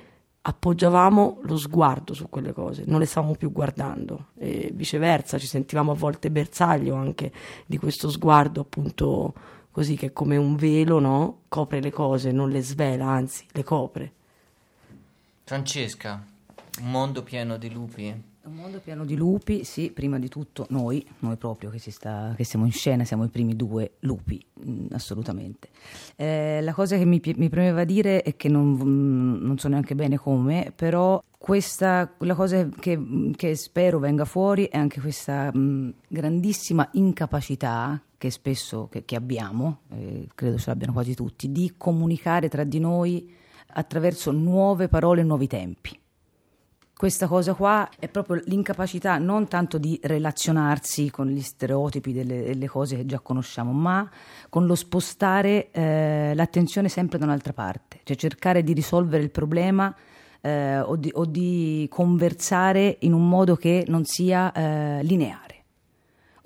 appoggiavamo 0.47 1.41
lo 1.43 1.57
sguardo 1.57 2.13
su 2.13 2.29
quelle 2.29 2.53
cose, 2.53 2.85
non 2.87 3.01
le 3.01 3.07
stavamo 3.07 3.35
più 3.35 3.51
guardando 3.51 4.27
e 4.37 4.71
viceversa, 4.75 5.39
ci 5.39 5.47
sentivamo 5.47 5.93
a 5.93 5.95
volte 5.95 6.31
bersaglio 6.31 6.95
anche 6.97 7.33
di 7.65 7.79
questo 7.79 8.11
sguardo 8.11 8.61
appunto 8.61 9.33
così 9.75 9.97
che 9.97 10.13
come 10.13 10.37
un 10.37 10.55
velo, 10.55 11.01
no? 11.01 11.41
Copre 11.49 11.81
le 11.81 11.91
cose, 11.91 12.31
non 12.31 12.49
le 12.49 12.63
svela, 12.63 13.07
anzi 13.07 13.45
le 13.51 13.65
copre. 13.65 14.13
Francesca, 15.43 16.25
un 16.81 16.91
mondo 16.93 17.25
pieno 17.25 17.57
di 17.57 17.73
lupi? 17.73 18.23
Un 18.47 18.57
mondo 18.57 18.79
pieno 18.79 19.07
di 19.07 19.17
lupi, 19.17 19.65
sì, 19.65 19.91
prima 19.91 20.19
di 20.19 20.29
tutto 20.29 20.67
noi, 20.69 21.03
noi 21.21 21.37
proprio 21.37 21.71
che, 21.71 21.79
sta, 21.79 22.35
che 22.37 22.45
siamo 22.45 22.67
in 22.67 22.73
scena, 22.73 23.03
siamo 23.03 23.25
i 23.25 23.29
primi 23.29 23.57
due 23.57 23.93
lupi, 24.01 24.45
mh, 24.53 24.89
assolutamente. 24.91 25.71
Eh, 26.15 26.61
la 26.61 26.75
cosa 26.75 26.99
che 26.99 27.07
mi, 27.07 27.23
mi, 27.37 27.49
premeva 27.49 27.85
dire 27.85 28.21
è 28.21 28.37
che 28.37 28.51
non, 28.51 29.39
non, 29.41 29.57
so 29.57 29.69
neanche 29.69 29.95
bene 29.95 30.19
come, 30.19 30.75
però 30.77 31.23
questa, 31.39 32.13
la 32.19 32.35
cosa 32.35 32.69
che, 32.69 33.33
che 33.35 33.57
spero 33.57 33.99
venga 33.99 34.27
fuori 34.27 34.67
è 34.67 34.77
anche 34.77 35.01
questa 35.01 35.51
mh, 35.51 35.95
grandissima 36.07 36.87
incapacità 36.93 37.99
che 38.19 38.31
spesso 38.31 38.89
che, 38.91 39.07
che 39.07 39.17
abbiamo, 39.17 39.79
eh, 39.89 40.29
credo 40.35 40.59
ce 40.59 40.69
l'abbiano 40.69 40.93
quasi 40.93 41.15
tutti, 41.15 41.51
di 41.51 41.73
comunicare 41.79 42.51
tra 42.51 42.65
di 42.65 42.79
noi 42.79 43.35
attraverso 43.77 44.33
nuove 44.33 44.89
parole 44.89 45.23
e 45.23 45.25
nuovi 45.25 45.47
tempi 45.47 45.99
questa 46.97 47.27
cosa 47.27 47.55
qua 47.55 47.89
è 47.99 48.09
proprio 48.09 48.41
l'incapacità 48.47 49.19
non 49.19 49.49
tanto 49.49 49.79
di 49.79 49.99
relazionarsi 50.03 51.11
con 51.11 51.27
gli 51.27 51.41
stereotipi 51.41 52.13
delle, 52.13 52.43
delle 52.45 52.69
cose 52.69 52.97
che 52.97 53.07
già 53.07 53.19
conosciamo, 53.19 53.73
ma 53.73 54.09
con 54.49 54.67
lo 54.67 54.75
spostare 54.75 55.71
eh, 55.73 56.33
l'attenzione 56.35 56.89
sempre 56.89 57.19
da 57.19 57.25
un'altra 57.25 57.53
parte, 57.53 58.01
cioè 58.05 58.17
cercare 58.17 58.63
di 58.63 58.73
risolvere 58.73 59.25
il 59.25 59.31
problema 59.31 59.95
eh, 60.41 60.79
o, 60.79 60.95
di, 60.97 61.11
o, 61.13 61.25
di, 61.25 61.87
conversare 61.91 62.99
in 63.01 63.13
un 63.13 63.29
modo 63.29 63.57
che 63.57 63.85
non 63.89 64.05
sia 64.05 64.53
eh, 64.53 65.03
lineare. 65.03 65.54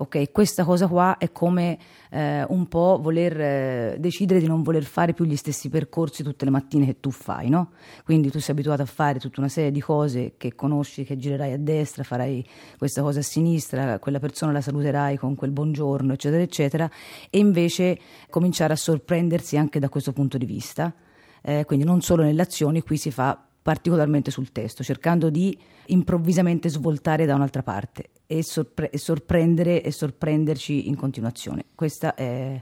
Ok, 0.01 0.31
questa 0.31 0.63
cosa 0.63 0.87
qua 0.87 1.17
è 1.17 1.29
come 1.33 1.77
eh, 2.11 2.45
un 2.47 2.69
po' 2.69 2.99
voler 3.01 3.41
eh, 3.41 3.97
decidere 3.99 4.39
di 4.39 4.47
non 4.47 4.63
voler 4.63 4.85
fare 4.85 5.11
più 5.11 5.25
gli 5.25 5.35
stessi 5.35 5.67
percorsi 5.67 6.23
tutte 6.23 6.45
le 6.45 6.51
mattine 6.51 6.85
che 6.85 7.01
tu 7.01 7.11
fai, 7.11 7.49
no? 7.49 7.71
Quindi 8.05 8.31
tu 8.31 8.39
sei 8.39 8.55
abituato 8.55 8.81
a 8.81 8.85
fare 8.85 9.19
tutta 9.19 9.41
una 9.41 9.49
serie 9.49 9.71
di 9.71 9.81
cose 9.81 10.35
che 10.37 10.55
conosci, 10.55 11.03
che 11.03 11.17
girerai 11.17 11.51
a 11.51 11.57
destra, 11.57 12.03
farai 12.03 12.47
questa 12.77 13.01
cosa 13.01 13.19
a 13.19 13.23
sinistra, 13.23 13.99
quella 13.99 14.19
persona 14.19 14.53
la 14.53 14.61
saluterai 14.61 15.17
con 15.17 15.35
quel 15.35 15.51
buongiorno, 15.51 16.13
eccetera, 16.13 16.41
eccetera, 16.41 16.89
e 17.29 17.37
invece 17.37 17.99
cominciare 18.29 18.71
a 18.71 18.77
sorprendersi 18.77 19.57
anche 19.57 19.79
da 19.79 19.89
questo 19.89 20.13
punto 20.13 20.37
di 20.37 20.45
vista. 20.45 20.93
Eh, 21.41 21.65
quindi 21.65 21.83
non 21.83 21.99
solo 21.99 22.23
nelle 22.23 22.41
azioni, 22.41 22.81
qui 22.83 22.95
si 22.95 23.11
fa 23.11 23.48
particolarmente 23.61 24.31
sul 24.31 24.51
testo, 24.51 24.83
cercando 24.83 25.29
di 25.29 25.57
improvvisamente 25.87 26.69
svoltare 26.69 27.25
da 27.25 27.35
un'altra 27.35 27.63
parte 27.63 28.09
e, 28.25 28.43
sorpre- 28.43 28.89
e 28.89 28.97
sorprendere 28.97 29.81
e 29.83 29.91
sorprenderci 29.91 30.87
in 30.87 30.95
continuazione. 30.95 31.65
Questo 31.75 32.15
è, 32.15 32.61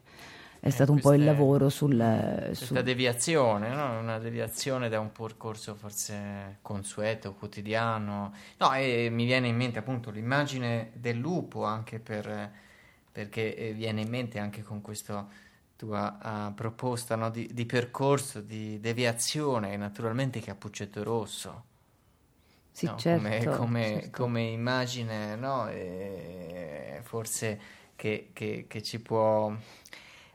è 0.59 0.69
stato 0.69 0.91
eh, 0.91 0.95
un 0.95 1.01
po' 1.01 1.13
il 1.13 1.23
lavoro 1.23 1.69
sul... 1.69 1.95
Questa 2.45 2.65
sul... 2.65 2.83
deviazione, 2.83 3.69
no? 3.69 3.99
una 3.99 4.17
deviazione 4.17 4.89
da 4.89 4.99
un 4.99 5.11
percorso 5.11 5.75
forse 5.75 6.57
consueto, 6.61 7.33
quotidiano. 7.33 8.33
No, 8.57 8.73
e 8.73 9.09
mi 9.11 9.25
viene 9.25 9.47
in 9.47 9.55
mente 9.55 9.79
appunto 9.79 10.09
l'immagine 10.09 10.91
del 10.93 11.17
lupo 11.17 11.63
anche 11.63 11.99
per, 11.99 12.51
perché 13.11 13.55
eh, 13.55 13.73
viene 13.73 14.01
in 14.01 14.09
mente 14.09 14.39
anche 14.39 14.63
con 14.63 14.81
questa 14.81 15.27
tua 15.77 16.17
uh, 16.49 16.53
proposta 16.53 17.15
no? 17.15 17.29
di, 17.29 17.49
di, 17.53 17.65
percorso, 17.65 18.41
di 18.41 18.79
deviazione, 18.79 19.77
naturalmente 19.77 20.41
Cappuccetto 20.41 21.03
Rosso. 21.03 21.63
Sì, 22.71 22.87
no? 22.87 22.97
certo, 22.97 23.23
come, 23.23 23.45
come, 23.45 23.83
certo. 24.01 24.21
come, 24.23 24.41
immagine, 24.41 25.35
no? 25.35 25.67
E 25.69 26.99
forse 27.03 27.59
che, 27.95 28.29
che, 28.33 28.65
che, 28.67 28.83
ci 28.83 28.99
può 28.99 29.51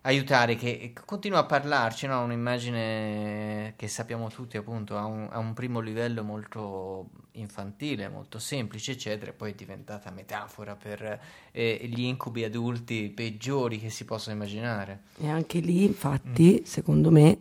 aiutare, 0.03 0.57
che 0.57 0.93
continua 1.05 1.41
a 1.41 1.45
parlarci, 1.45 2.07
no? 2.07 2.23
un'immagine 2.23 3.75
che 3.77 3.89
sappiamo 3.89 4.29
tutti 4.29 4.57
appunto 4.57 4.97
a 4.97 5.05
un, 5.05 5.29
a 5.31 5.39
un 5.39 5.53
primo 5.55 5.81
livello 5.81 6.23
molto 6.25 7.11
infantile, 7.33 8.09
molto 8.09 8.39
semplice, 8.39 8.93
eccetera, 8.93 9.31
e 9.31 9.35
poi 9.35 9.53
è 9.53 9.55
diventata 9.55 10.11
metafora 10.11 10.75
per 10.75 11.21
eh, 11.53 11.81
gli 11.85 12.03
incubi 12.03 12.45
adulti 12.45 13.11
peggiori 13.11 13.79
che 13.79 13.91
si 13.91 14.05
possono 14.05 14.35
immaginare. 14.35 15.03
E 15.19 15.29
anche 15.29 15.61
lì, 15.61 15.85
infatti, 15.85 16.61
mm. 16.61 16.65
secondo 16.65 17.11
me, 17.11 17.39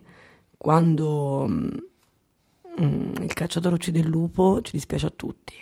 quando 0.56 1.46
mm, 1.48 3.14
il 3.22 3.32
cacciatore 3.34 3.74
uccide 3.74 3.98
il 3.98 4.08
lupo, 4.08 4.60
ci 4.62 4.72
dispiace 4.72 5.06
a 5.06 5.12
tutti. 5.14 5.54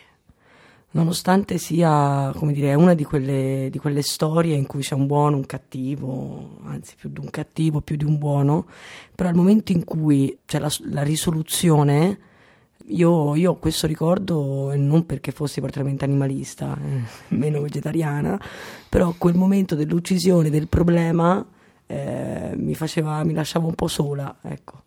Nonostante 0.92 1.58
sia, 1.58 2.32
dire, 2.52 2.74
una 2.74 2.94
di 2.94 3.04
quelle, 3.04 3.68
di 3.70 3.78
quelle, 3.78 4.02
storie 4.02 4.56
in 4.56 4.66
cui 4.66 4.80
c'è 4.82 4.94
un 4.94 5.06
buono, 5.06 5.36
un 5.36 5.46
cattivo, 5.46 6.58
anzi 6.64 6.96
più 6.96 7.10
di 7.10 7.20
un 7.20 7.30
cattivo, 7.30 7.80
più 7.80 7.96
di 7.96 8.04
un 8.04 8.18
buono, 8.18 8.66
però 9.14 9.28
al 9.28 9.34
momento 9.34 9.72
in 9.72 9.84
cui 9.84 10.38
c'è 10.44 10.58
la, 10.58 10.70
la 10.90 11.02
risoluzione, 11.02 12.18
io, 12.86 13.36
io, 13.36 13.52
ho 13.52 13.56
questo 13.56 13.86
ricordo 13.86 14.72
non 14.74 15.06
perché 15.06 15.30
fossi 15.30 15.60
particolarmente 15.60 16.04
animalista, 16.04 16.76
eh, 16.76 17.02
meno 17.36 17.60
vegetariana, 17.60 18.40
però 18.88 19.14
quel 19.16 19.34
momento 19.34 19.74
dell'uccisione 19.74 20.50
del 20.50 20.66
problema 20.66 21.44
eh, 21.86 22.52
mi, 22.56 22.74
faceva, 22.74 23.22
mi 23.24 23.32
lasciava 23.32 23.66
un 23.66 23.74
po' 23.74 23.88
sola, 23.88 24.38
ecco. 24.42 24.82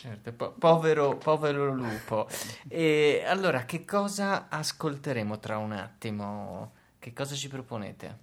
Certo, 0.00 0.32
po- 0.32 0.54
povero, 0.58 1.18
povero 1.18 1.74
lupo. 1.74 2.26
E 2.68 3.22
allora, 3.26 3.66
che 3.66 3.84
cosa 3.84 4.46
ascolteremo 4.48 5.38
tra 5.38 5.58
un 5.58 5.72
attimo? 5.72 6.72
Che 6.98 7.12
cosa 7.12 7.34
ci 7.34 7.48
proponete? 7.48 8.18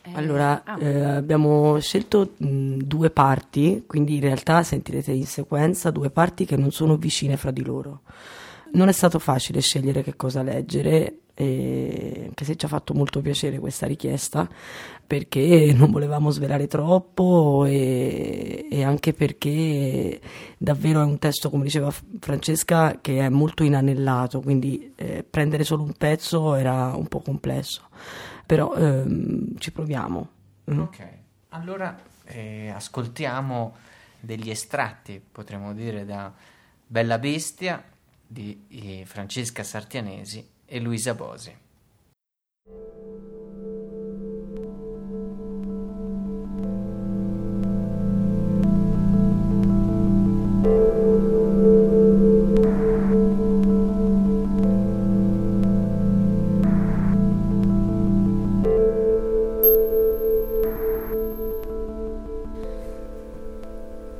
Eh, 0.00 0.12
allora, 0.14 0.62
ah. 0.64 0.80
eh, 0.80 1.04
abbiamo 1.04 1.78
scelto 1.80 2.32
mh, 2.38 2.76
due 2.78 3.10
parti, 3.10 3.84
quindi 3.86 4.14
in 4.14 4.20
realtà 4.22 4.62
sentirete 4.62 5.12
in 5.12 5.26
sequenza 5.26 5.90
due 5.90 6.08
parti 6.08 6.46
che 6.46 6.56
non 6.56 6.70
sono 6.70 6.96
vicine 6.96 7.36
fra 7.36 7.50
di 7.50 7.62
loro. 7.62 8.00
Non 8.72 8.88
è 8.88 8.92
stato 8.92 9.18
facile 9.18 9.60
scegliere 9.60 10.02
che 10.02 10.16
cosa 10.16 10.42
leggere, 10.42 11.18
anche 11.42 12.44
se 12.44 12.56
ci 12.56 12.64
ha 12.64 12.68
fatto 12.68 12.94
molto 12.94 13.20
piacere 13.20 13.58
questa 13.58 13.86
richiesta, 13.86 14.48
perché 15.06 15.72
non 15.76 15.90
volevamo 15.90 16.30
svelare 16.30 16.66
troppo 16.66 17.64
e, 17.66 18.66
e, 18.70 18.82
anche 18.82 19.12
perché 19.12 20.20
davvero 20.56 21.00
è 21.00 21.04
un 21.04 21.18
testo, 21.18 21.50
come 21.50 21.64
diceva 21.64 21.92
Francesca, 22.20 22.98
che 23.00 23.18
è 23.18 23.28
molto 23.28 23.62
inanellato, 23.62 24.40
quindi 24.40 24.92
eh, 24.96 25.22
prendere 25.22 25.64
solo 25.64 25.82
un 25.82 25.92
pezzo 25.92 26.54
era 26.54 26.94
un 26.94 27.08
po' 27.08 27.20
complesso, 27.20 27.88
però 28.46 28.74
ehm, 28.74 29.58
ci 29.58 29.72
proviamo. 29.72 30.28
Mm. 30.70 30.78
Ok, 30.78 31.08
allora 31.50 31.98
eh, 32.24 32.70
ascoltiamo 32.70 33.76
degli 34.20 34.50
estratti, 34.50 35.20
potremmo 35.30 35.74
dire, 35.74 36.04
da 36.04 36.32
Bella 36.86 37.18
Bestia 37.18 37.82
di 38.26 38.64
eh, 38.68 39.02
Francesca 39.04 39.62
Sartianesi 39.62 40.51
e 40.74 40.80
Luisa 40.80 41.12
Bosi. 41.12 41.54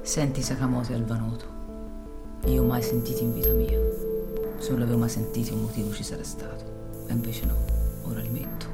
Senti 0.02 0.42
Sakamoto 0.42 0.92
e 0.92 0.94
Alvanoto. 0.96 1.46
Io 2.44 2.62
mai 2.62 2.82
sentiti 2.82 3.22
in 3.22 3.32
vita 3.32 3.52
mia. 3.52 3.81
Se 4.62 4.70
non 4.70 4.78
l'avevo 4.78 4.98
mai 4.98 5.08
sentito 5.08 5.54
un 5.54 5.62
motivo 5.62 5.92
ci 5.92 6.04
sarà 6.04 6.22
stato. 6.22 7.02
E 7.08 7.12
invece 7.12 7.46
no, 7.46 7.56
ora 8.04 8.20
li 8.20 8.28
metto. 8.28 8.66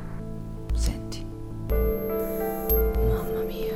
Senti. 0.74 1.24
Mamma 1.70 3.40
mia. 3.46 3.72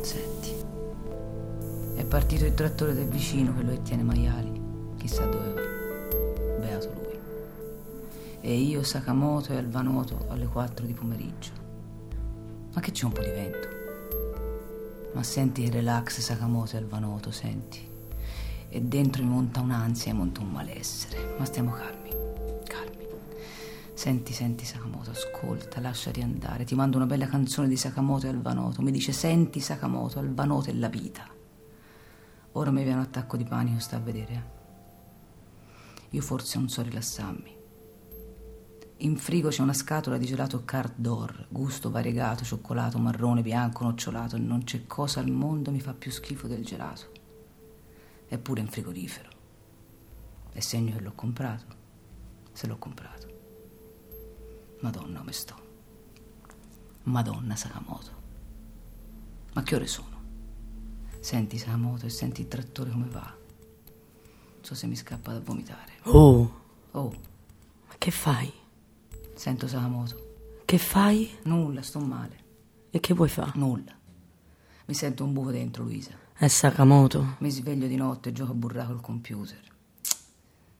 Senti. 0.00 0.52
È 1.94 2.04
partito 2.04 2.46
il 2.46 2.54
trattore 2.54 2.94
del 2.94 3.06
vicino, 3.06 3.54
che 3.54 3.82
tiene 3.82 4.02
maiali. 4.02 4.60
Chissà 4.96 5.24
dove 5.26 5.52
va. 5.52 6.66
Beato 6.66 6.90
lui. 6.94 7.18
E 8.40 8.52
io 8.52 8.82
Sakamoto 8.82 9.52
e 9.52 9.56
Alvanoto 9.56 10.24
alle 10.30 10.46
4 10.46 10.84
di 10.84 10.94
pomeriggio. 10.94 11.52
Ma 12.74 12.80
che 12.80 12.90
c'è 12.90 13.04
un 13.04 13.12
po' 13.12 13.22
di 13.22 13.30
vento? 13.30 13.68
Ma 15.12 15.22
senti 15.22 15.62
il 15.62 15.70
relax 15.70 16.18
Sakamoto 16.18 16.74
e 16.74 16.78
Alvanoto, 16.78 17.30
senti 17.30 17.89
e 18.70 18.80
dentro 18.80 19.22
mi 19.24 19.28
monta 19.28 19.60
un'ansia 19.60 20.12
e 20.12 20.14
monta 20.14 20.40
un 20.40 20.50
malessere. 20.50 21.34
Ma 21.36 21.44
stiamo 21.44 21.72
calmi, 21.72 22.10
calmi. 22.64 23.04
Senti, 23.92 24.32
senti 24.32 24.64
Sakamoto, 24.64 25.10
ascolta, 25.10 25.80
lasciati 25.80 26.22
andare. 26.22 26.64
Ti 26.64 26.76
mando 26.76 26.96
una 26.96 27.06
bella 27.06 27.26
canzone 27.26 27.66
di 27.66 27.76
Sakamoto 27.76 28.26
e 28.26 28.30
Alvanoto. 28.30 28.80
Mi 28.80 28.92
dice, 28.92 29.12
senti 29.12 29.58
Sakamoto, 29.60 30.20
Alvanoto 30.20 30.70
è 30.70 30.72
la 30.72 30.88
vita. 30.88 31.28
Ora 32.52 32.70
mi 32.70 32.82
viene 32.82 32.98
un 32.98 33.04
attacco 33.04 33.36
di 33.36 33.44
panico, 33.44 33.80
sta 33.80 33.96
a 33.96 34.00
vedere. 34.00 34.32
Eh? 34.32 34.58
Io 36.10 36.22
forse 36.22 36.58
non 36.58 36.68
so 36.68 36.82
rilassarmi. 36.82 37.58
In 38.98 39.16
frigo 39.16 39.48
c'è 39.48 39.62
una 39.62 39.72
scatola 39.72 40.18
di 40.18 40.26
gelato 40.26 40.64
Carte 40.64 41.00
d'Or, 41.00 41.46
gusto 41.48 41.90
variegato, 41.90 42.44
cioccolato, 42.44 42.98
marrone, 42.98 43.40
bianco, 43.40 43.84
nocciolato 43.84 44.36
non 44.36 44.62
c'è 44.62 44.86
cosa 44.86 45.20
al 45.20 45.30
mondo 45.30 45.70
mi 45.70 45.80
fa 45.80 45.94
più 45.94 46.10
schifo 46.10 46.46
del 46.46 46.66
gelato 46.66 47.19
è 48.30 48.38
pure 48.38 48.60
in 48.60 48.68
frigorifero. 48.68 49.28
È 50.52 50.60
segno 50.60 50.94
che 50.94 51.02
l'ho 51.02 51.14
comprato, 51.16 51.66
se 52.52 52.68
l'ho 52.68 52.78
comprato. 52.78 53.26
Madonna 54.82 55.18
come 55.18 55.32
sto. 55.32 55.56
Madonna 57.02 57.56
Sakamoto. 57.56 58.12
Ma 59.52 59.64
che 59.64 59.74
ore 59.74 59.88
sono? 59.88 60.22
Senti 61.18 61.58
Sakamoto 61.58 62.06
e 62.06 62.08
senti 62.08 62.42
il 62.42 62.46
trattore 62.48 62.92
come 62.92 63.08
va. 63.08 63.34
Non 63.34 64.60
so 64.60 64.76
se 64.76 64.86
mi 64.86 64.94
scappa 64.94 65.32
da 65.32 65.40
vomitare. 65.40 65.94
Oh. 66.04 66.60
Oh. 66.92 67.12
Ma 67.88 67.94
che 67.98 68.12
fai? 68.12 68.52
Sento 69.34 69.66
Sakamoto. 69.66 70.62
Che 70.64 70.78
fai? 70.78 71.36
Nulla, 71.42 71.82
sto 71.82 71.98
male. 71.98 72.44
E 72.90 73.00
che 73.00 73.12
vuoi 73.12 73.28
fare? 73.28 73.50
Nulla. 73.56 73.92
Mi 74.86 74.94
sento 74.94 75.24
un 75.24 75.32
buco 75.32 75.50
dentro, 75.50 75.82
Luisa. 75.82 76.16
È 76.40 76.48
Sakamoto. 76.48 77.34
Mi 77.40 77.50
sveglio 77.50 77.86
di 77.86 77.96
notte 77.96 78.30
e 78.30 78.32
gioco 78.32 78.52
a 78.52 78.54
burraco 78.54 78.92
al 78.92 79.02
computer. 79.02 79.60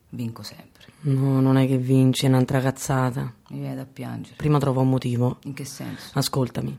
Vinco 0.09 0.43
sempre. 0.43 0.85
No, 1.01 1.43
non 1.43 1.59
è 1.59 1.67
che 1.67 1.77
vinci, 1.77 2.25
è 2.25 2.29
un'altra 2.29 2.63
cazzata. 2.63 3.31
Mi 3.51 3.59
viene 3.59 3.75
da 3.75 3.85
piangere. 3.85 4.37
Prima 4.37 4.59
trovo 4.59 4.81
un 4.81 4.89
motivo. 4.89 5.37
In 5.43 5.53
che 5.53 5.67
senso? 5.67 6.13
Ascoltami. 6.15 6.79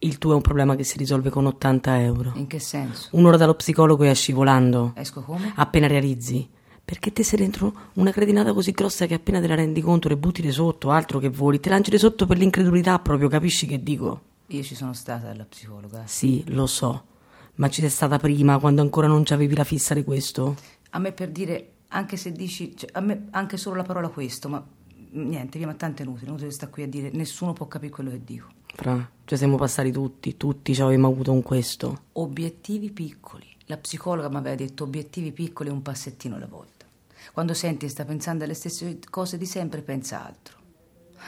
Il 0.00 0.18
tuo 0.18 0.32
è 0.32 0.34
un 0.34 0.40
problema 0.40 0.74
che 0.74 0.82
si 0.82 0.98
risolve 0.98 1.30
con 1.30 1.46
80 1.46 2.00
euro. 2.00 2.32
In 2.34 2.48
che 2.48 2.58
senso? 2.58 3.10
Un'ora 3.12 3.36
dallo 3.36 3.54
psicologo 3.54 4.02
e 4.02 4.08
esci 4.08 4.32
volando. 4.32 4.90
Esco 4.96 5.22
come? 5.22 5.52
Appena 5.54 5.86
realizzi. 5.86 6.50
Perché 6.84 7.12
te 7.12 7.22
sei 7.22 7.38
dentro 7.38 7.72
una 7.92 8.10
cretinata 8.10 8.52
così 8.52 8.72
grossa 8.72 9.06
che 9.06 9.14
appena 9.14 9.40
te 9.40 9.46
la 9.46 9.54
rendi 9.54 9.80
conto 9.80 10.08
le 10.08 10.16
butti 10.16 10.50
sotto, 10.50 10.90
altro 10.90 11.20
che 11.20 11.28
voli, 11.28 11.60
te 11.60 11.68
lanci 11.68 11.90
di 11.90 11.98
sotto 11.98 12.26
per 12.26 12.38
l'incredulità 12.38 12.98
proprio, 12.98 13.28
capisci 13.28 13.68
che 13.68 13.80
dico? 13.80 14.20
Io 14.48 14.64
ci 14.64 14.74
sono 14.74 14.94
stata 14.94 15.26
dalla 15.26 15.44
psicologa. 15.44 16.02
Sì, 16.06 16.42
lo 16.48 16.66
so. 16.66 17.14
Ma 17.56 17.68
ci 17.68 17.80
sei 17.80 17.90
stata 17.90 18.18
prima, 18.18 18.58
quando 18.58 18.82
ancora 18.82 19.06
non 19.06 19.24
ci 19.24 19.32
avevi 19.32 19.54
la 19.54 19.64
fissa 19.64 19.94
di 19.94 20.04
questo? 20.04 20.56
A 20.90 20.98
me 20.98 21.12
per 21.12 21.30
dire, 21.30 21.72
anche 21.88 22.16
se 22.16 22.32
dici, 22.32 22.76
cioè, 22.76 22.90
a 22.92 23.00
me 23.00 23.28
anche 23.30 23.56
solo 23.56 23.76
la 23.76 23.82
parola 23.82 24.08
questo, 24.08 24.48
ma 24.48 24.64
niente, 25.10 25.58
via, 25.58 25.66
ma 25.66 25.74
tanto 25.74 26.02
è 26.02 26.04
inutile, 26.04 26.28
inutile 26.28 26.50
sta 26.50 26.68
qui 26.68 26.82
a 26.82 26.88
dire, 26.88 27.10
nessuno 27.12 27.52
può 27.52 27.66
capire 27.66 27.92
quello 27.92 28.10
che 28.10 28.20
dico. 28.24 28.48
Fra, 28.74 29.10
cioè 29.24 29.38
siamo 29.38 29.56
passati 29.56 29.90
tutti, 29.90 30.36
tutti 30.36 30.74
ci 30.74 30.82
avevamo 30.82 31.08
avuto 31.08 31.32
un 31.32 31.42
questo. 31.42 32.02
Obiettivi 32.12 32.90
piccoli. 32.90 33.46
La 33.66 33.78
psicologa 33.78 34.28
mi 34.28 34.36
aveva 34.36 34.54
detto 34.54 34.84
obiettivi 34.84 35.32
piccoli 35.32 35.70
un 35.70 35.82
passettino 35.82 36.36
alla 36.36 36.46
volta. 36.46 36.84
Quando 37.32 37.54
senti 37.54 37.86
e 37.86 37.88
sta 37.88 38.04
pensando 38.04 38.44
alle 38.44 38.54
stesse 38.54 38.98
cose 39.10 39.38
di 39.38 39.46
sempre, 39.46 39.80
pensa 39.82 40.24
altro. 40.24 40.56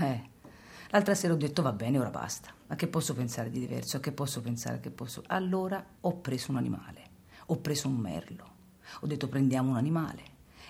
Eh, 0.01 0.23
l'altra 0.89 1.15
sera 1.15 1.35
ho 1.35 1.37
detto 1.37 1.63
va 1.63 1.73
bene, 1.73 1.99
ora 1.99 2.11
basta. 2.11 2.53
A 2.69 2.77
che 2.77 2.87
posso 2.87 3.15
pensare 3.15 3.51
di 3.51 3.61
diverso? 3.61 3.97
A 3.97 4.01
che 4.01 4.13
posso 4.13 4.41
pensare? 4.41 4.81
che 4.81 4.91
posso... 4.91 5.23
Allora 5.29 5.85
ho 6.01 6.17
preso 6.17 6.51
un 6.51 6.57
animale, 6.57 7.03
ho 7.47 7.57
preso 7.57 7.89
un 7.89 7.97
merlo. 7.97 8.57
Ho 9.01 9.07
detto 9.07 9.29
prendiamo 9.29 9.71
un 9.71 9.77
animale 9.77 10.23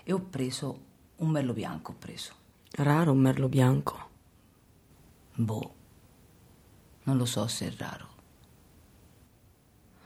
e 0.03 0.13
ho 0.13 0.19
preso 0.19 0.79
un 1.17 1.29
merlo 1.29 1.53
bianco. 1.53 1.91
Ho 1.91 1.95
preso. 1.97 2.33
Raro 2.71 3.11
un 3.11 3.19
merlo 3.19 3.49
bianco? 3.49 4.07
Boh, 5.35 5.73
non 7.03 7.17
lo 7.17 7.25
so 7.25 7.47
se 7.47 7.67
è 7.67 7.75
raro. 7.77 8.07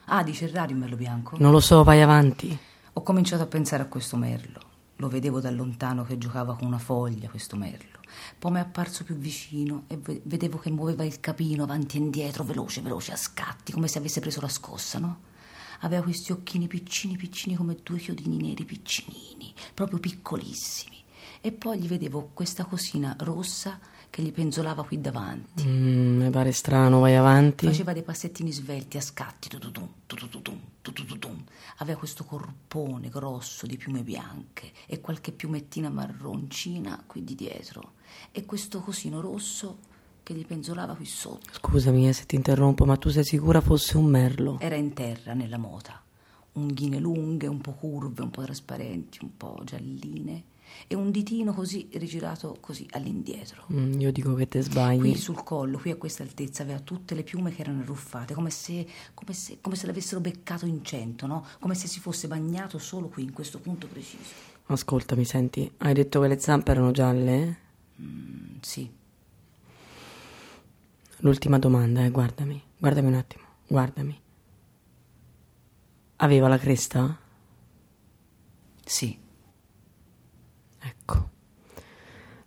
Ah, 0.06 0.23
dice 0.23 0.47
raro 0.47 0.71
il 0.71 0.78
merlo 0.78 0.95
bianco? 0.95 1.38
Non 1.39 1.52
lo 1.52 1.60
so, 1.60 1.84
vai 1.84 2.02
avanti. 2.02 2.58
Ho 2.93 3.02
cominciato 3.02 3.43
a 3.43 3.47
pensare 3.47 3.84
a 3.84 3.88
questo 3.88 4.17
merlo. 4.17 4.60
Lo 4.97 5.08
vedevo 5.08 5.39
da 5.39 5.49
lontano 5.49 6.04
che 6.04 6.17
giocava 6.17 6.56
con 6.56 6.67
una 6.67 6.78
foglia, 6.78 7.30
questo 7.30 7.56
merlo. 7.56 7.99
Poi 8.38 8.52
mi 8.52 8.58
è 8.58 8.62
apparso 8.62 9.04
più 9.04 9.15
vicino 9.15 9.84
e 9.88 9.99
vedevo 10.23 10.58
che 10.58 10.71
muoveva 10.71 11.04
il 11.04 11.19
capino 11.19 11.63
avanti 11.63 11.97
e 11.97 11.99
indietro, 11.99 12.43
veloce, 12.43 12.82
veloce, 12.82 13.12
a 13.12 13.17
scatti, 13.17 13.71
come 13.71 13.88
se 13.88 13.97
avesse 13.97 14.19
preso 14.19 14.41
la 14.41 14.47
scossa, 14.47 14.99
no? 14.99 15.21
Aveva 15.82 16.04
questi 16.04 16.32
occhini 16.32 16.67
piccini, 16.67 17.17
piccini 17.17 17.56
come 17.56 17.78
due 17.84 17.97
chiodini 17.97 18.38
neri 18.38 18.63
piccinini, 18.63 19.54
proprio 19.73 19.99
piccolissimi. 19.99 21.04
E 21.41 21.52
poi 21.52 21.80
gli 21.80 21.88
vedevo 21.88 22.32
questa 22.34 22.63
cosina 22.65 23.15
rossa 23.19 23.80
che 24.13 24.21
gli 24.21 24.32
penzolava 24.32 24.84
qui 24.84 25.02
davanti. 25.02 25.65
Mm, 25.65 26.21
mi 26.21 26.30
pare 26.30 26.52
strano, 26.52 26.99
vai 26.99 27.15
avanti. 27.15 27.65
Faceva 27.65 27.93
dei 27.93 28.04
passettini 28.04 28.52
svelti 28.52 28.97
a 28.97 29.02
scatti, 29.02 29.49
tututum, 29.49 29.89
tututum, 30.06 30.60
tututum. 30.84 31.43
Aveva 31.78 31.97
questo 31.97 32.23
corpone 32.23 33.10
grosso 33.10 33.65
di 33.65 33.76
piume 33.76 34.04
bianche 34.04 34.71
e 34.86 35.02
qualche 35.02 35.32
piumettina 35.32 35.89
marroncina 35.89 37.04
qui 37.08 37.23
di 37.23 37.34
dietro 37.34 37.93
e 38.32 38.45
questo 38.45 38.82
cosino 38.82 39.19
rosso 39.19 39.80
che 40.21 40.36
gli 40.36 40.45
penzolava 40.45 40.93
qui 40.93 41.06
sotto. 41.06 41.52
Scusami 41.52 42.08
eh, 42.08 42.13
se 42.13 42.28
ti 42.28 42.36
interrompo, 42.36 42.86
ma 42.86 42.97
tu 42.97 43.10
sei 43.10 43.23
sicura 43.23 43.62
fosse 43.62 43.97
un 43.97 44.06
merlo? 44.06 44.60
Era 44.60 44.76
in 44.76 44.93
terra, 44.93 45.34
nella 45.34 45.58
mota. 45.58 45.99
Unghine 46.52 46.99
lunghe, 46.99 47.47
un 47.47 47.62
po' 47.62 47.73
curve, 47.73 48.21
un 48.21 48.30
po' 48.30 48.43
trasparenti, 48.43 49.23
un 49.23 49.36
po' 49.36 49.60
gialline 49.63 50.52
e 50.88 50.96
un 50.96 51.12
ditino 51.12 51.54
così 51.54 51.88
rigirato 51.94 52.58
così 52.60 52.88
all'indietro. 52.92 53.66
Mm, 53.72 54.00
io 54.00 54.12
dico 54.12 54.34
che 54.36 54.48
te 54.48 54.62
sbagli. 54.62 55.00
Qui 55.00 55.16
sul 55.16 55.44
collo, 55.44 55.78
qui 55.78 55.92
a 55.92 55.96
questa 55.96 56.24
altezza, 56.24 56.64
aveva 56.64 56.80
tutte 56.80 57.16
le 57.16 57.24
piume 57.24 57.52
che 57.52 57.62
erano 57.62 57.82
arruffate, 57.82 58.34
come 58.34 58.50
se, 58.50 58.88
come 59.14 59.34
se, 59.34 59.58
come 59.62 59.76
se 59.76 59.86
l'avessero 59.88 60.20
beccato 60.22 60.66
in 60.66 60.84
cento, 60.84 61.26
no? 61.28 61.46
Come 61.60 61.76
se 61.76 61.88
si 61.88 62.00
fosse 62.00 62.28
bagnato 62.28 62.78
solo 62.78 63.08
qui, 63.08 63.24
in 63.24 63.34
questo 63.34 63.60
punto 63.60 63.88
preciso. 63.88 64.52
Ascoltami, 64.66 65.26
senti, 65.26 65.70
hai 65.78 65.94
detto 65.94 66.22
che 66.22 66.28
le 66.28 66.40
zampe 66.40 66.72
erano 66.72 66.92
gialle? 66.92 67.58
Mm, 68.02 68.56
sì. 68.62 68.90
L'ultima 71.18 71.58
domanda, 71.60 72.04
eh, 72.04 72.10
guardami, 72.10 72.62
guardami 72.78 73.08
un 73.08 73.14
attimo, 73.14 73.44
guardami. 73.68 74.20
Aveva 76.18 76.48
la 76.48 76.58
cresta? 76.58 77.18
Sì. 78.86 79.23
Ecco. 80.84 81.30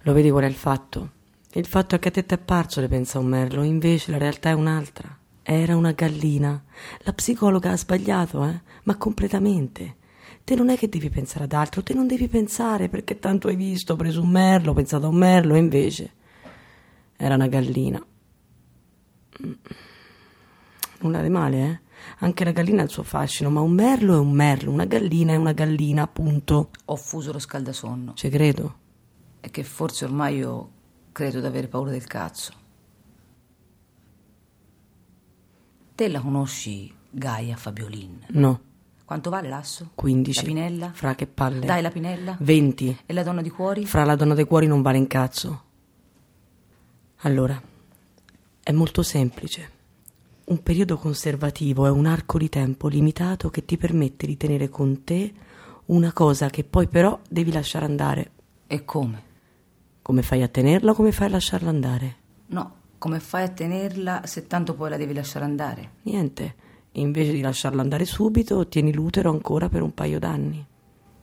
Lo 0.01 0.12
vedi 0.12 0.31
qual 0.31 0.44
è 0.44 0.46
il 0.46 0.55
fatto? 0.55 1.11
Il 1.53 1.66
fatto 1.66 1.94
è 1.94 1.99
che 1.99 2.09
a 2.09 2.11
te 2.11 2.27
ti 2.27 2.35
è 2.35 2.38
parso 2.38 2.81
le 2.81 2.88
pensa 2.88 3.18
un 3.18 3.27
merlo, 3.27 3.62
invece 3.62 4.11
la 4.11 4.18
realtà 4.18 4.51
è 4.51 4.53
un'altra. 4.53 5.18
Era 5.42 5.75
una 5.77 5.92
gallina. 5.92 6.62
La 6.99 7.12
psicologa 7.12 7.70
ha 7.70 7.77
sbagliato, 7.77 8.44
eh? 8.44 8.61
Ma 8.85 8.96
completamente. 8.96 9.96
Te 10.44 10.55
non 10.55 10.68
è 10.68 10.77
che 10.77 10.88
devi 10.88 11.09
pensare 11.09 11.44
ad 11.44 11.53
altro, 11.53 11.83
te 11.83 11.94
non 11.94 12.07
devi 12.07 12.29
pensare 12.29 12.88
perché 12.88 13.18
tanto 13.18 13.49
hai 13.49 13.57
visto, 13.57 13.96
preso 13.96 14.22
un 14.22 14.29
merlo, 14.29 14.75
pensato 14.75 15.07
a 15.07 15.09
un 15.09 15.16
merlo, 15.16 15.55
e 15.55 15.59
invece 15.59 16.12
era 17.16 17.35
una 17.35 17.49
gallina. 17.49 18.05
Mm. 19.44 19.53
Nulla 21.01 21.22
di 21.22 21.29
male, 21.29 21.64
eh? 21.64 21.81
Anche 22.19 22.45
la 22.45 22.53
gallina 22.53 22.83
ha 22.83 22.85
il 22.85 22.90
suo 22.90 23.03
fascino, 23.03 23.51
ma 23.51 23.61
un 23.61 23.73
merlo 23.73 24.14
è 24.14 24.19
un 24.19 24.33
merlo, 24.33 24.71
una 24.71 24.85
gallina 24.85 25.33
è 25.33 25.37
una 25.37 25.53
gallina, 25.53 26.03
appunto. 26.03 26.71
Ho 26.87 26.97
fuso 26.97 27.33
lo 27.33 27.38
scaldasonno. 27.38 28.14
Ci 28.14 28.29
credo. 28.29 28.77
E 29.40 29.51
che 29.51 29.62
forse 29.64 30.05
ormai 30.05 30.37
io 30.37 30.71
credo 31.12 31.40
di 31.40 31.47
avere 31.47 31.69
paura 31.69 31.90
del 31.90 32.07
cazzo. 32.07 32.53
Te 35.95 36.09
la 36.09 36.21
conosci 36.21 36.92
Gaia 37.11 37.57
Fabiolin? 37.57 38.27
No. 38.29 38.61
Quanto 39.05 39.31
vale 39.31 39.49
l'asso? 39.49 39.92
15. 39.95 40.40
La 40.40 40.47
pinella? 40.47 40.90
Fra 40.92 41.14
che 41.14 41.27
palle. 41.27 41.64
Dai 41.64 41.81
la 41.81 41.90
pinella? 41.90 42.37
20. 42.40 42.99
E 43.07 43.12
la 43.12 43.23
donna 43.23 43.40
di 43.40 43.51
cuori? 43.51 43.87
Fra 43.87 44.05
la 44.05 44.16
donna 44.16 44.35
dei 44.35 44.45
cuori 44.45 44.66
non 44.66 44.83
vale 44.83 44.99
un 44.99 45.07
cazzo. 45.07 45.62
Allora, 47.21 47.59
è 48.62 48.73
molto 48.73 49.03
semplice. 49.03 49.71
Un 50.46 50.62
periodo 50.62 50.96
conservativo 50.96 51.87
è 51.87 51.90
un 51.90 52.06
arco 52.06 52.38
di 52.38 52.48
tempo 52.48 52.87
limitato 52.87 53.50
che 53.50 53.64
ti 53.64 53.76
permette 53.76 54.26
di 54.26 54.37
tenere 54.37 54.68
con 54.68 55.02
te 55.02 55.32
una 55.87 56.12
cosa 56.12 56.50
che 56.50 56.62
poi 56.62 56.87
però 56.87 57.18
devi 57.28 57.50
lasciare 57.50 57.85
andare. 57.85 58.30
E 58.68 58.85
come? 58.85 59.22
Come 60.02 60.22
fai 60.22 60.42
a 60.42 60.48
tenerla 60.48 60.92
o 60.92 60.94
come 60.94 61.11
fai 61.11 61.26
a 61.26 61.30
lasciarla 61.30 61.68
andare? 61.68 62.16
No, 62.46 62.74
come 62.98 63.18
fai 63.18 63.42
a 63.42 63.48
tenerla 63.48 64.24
se 64.24 64.46
tanto 64.46 64.74
poi 64.74 64.90
la 64.90 64.96
devi 64.96 65.14
lasciare 65.14 65.44
andare? 65.44 65.90
Niente. 66.02 66.54
Invece 66.92 67.32
di 67.32 67.40
lasciarla 67.40 67.82
andare 67.82 68.04
subito, 68.04 68.68
tieni 68.68 68.92
l'utero 68.92 69.30
ancora 69.30 69.68
per 69.68 69.82
un 69.82 69.94
paio 69.94 70.20
d'anni. 70.20 70.64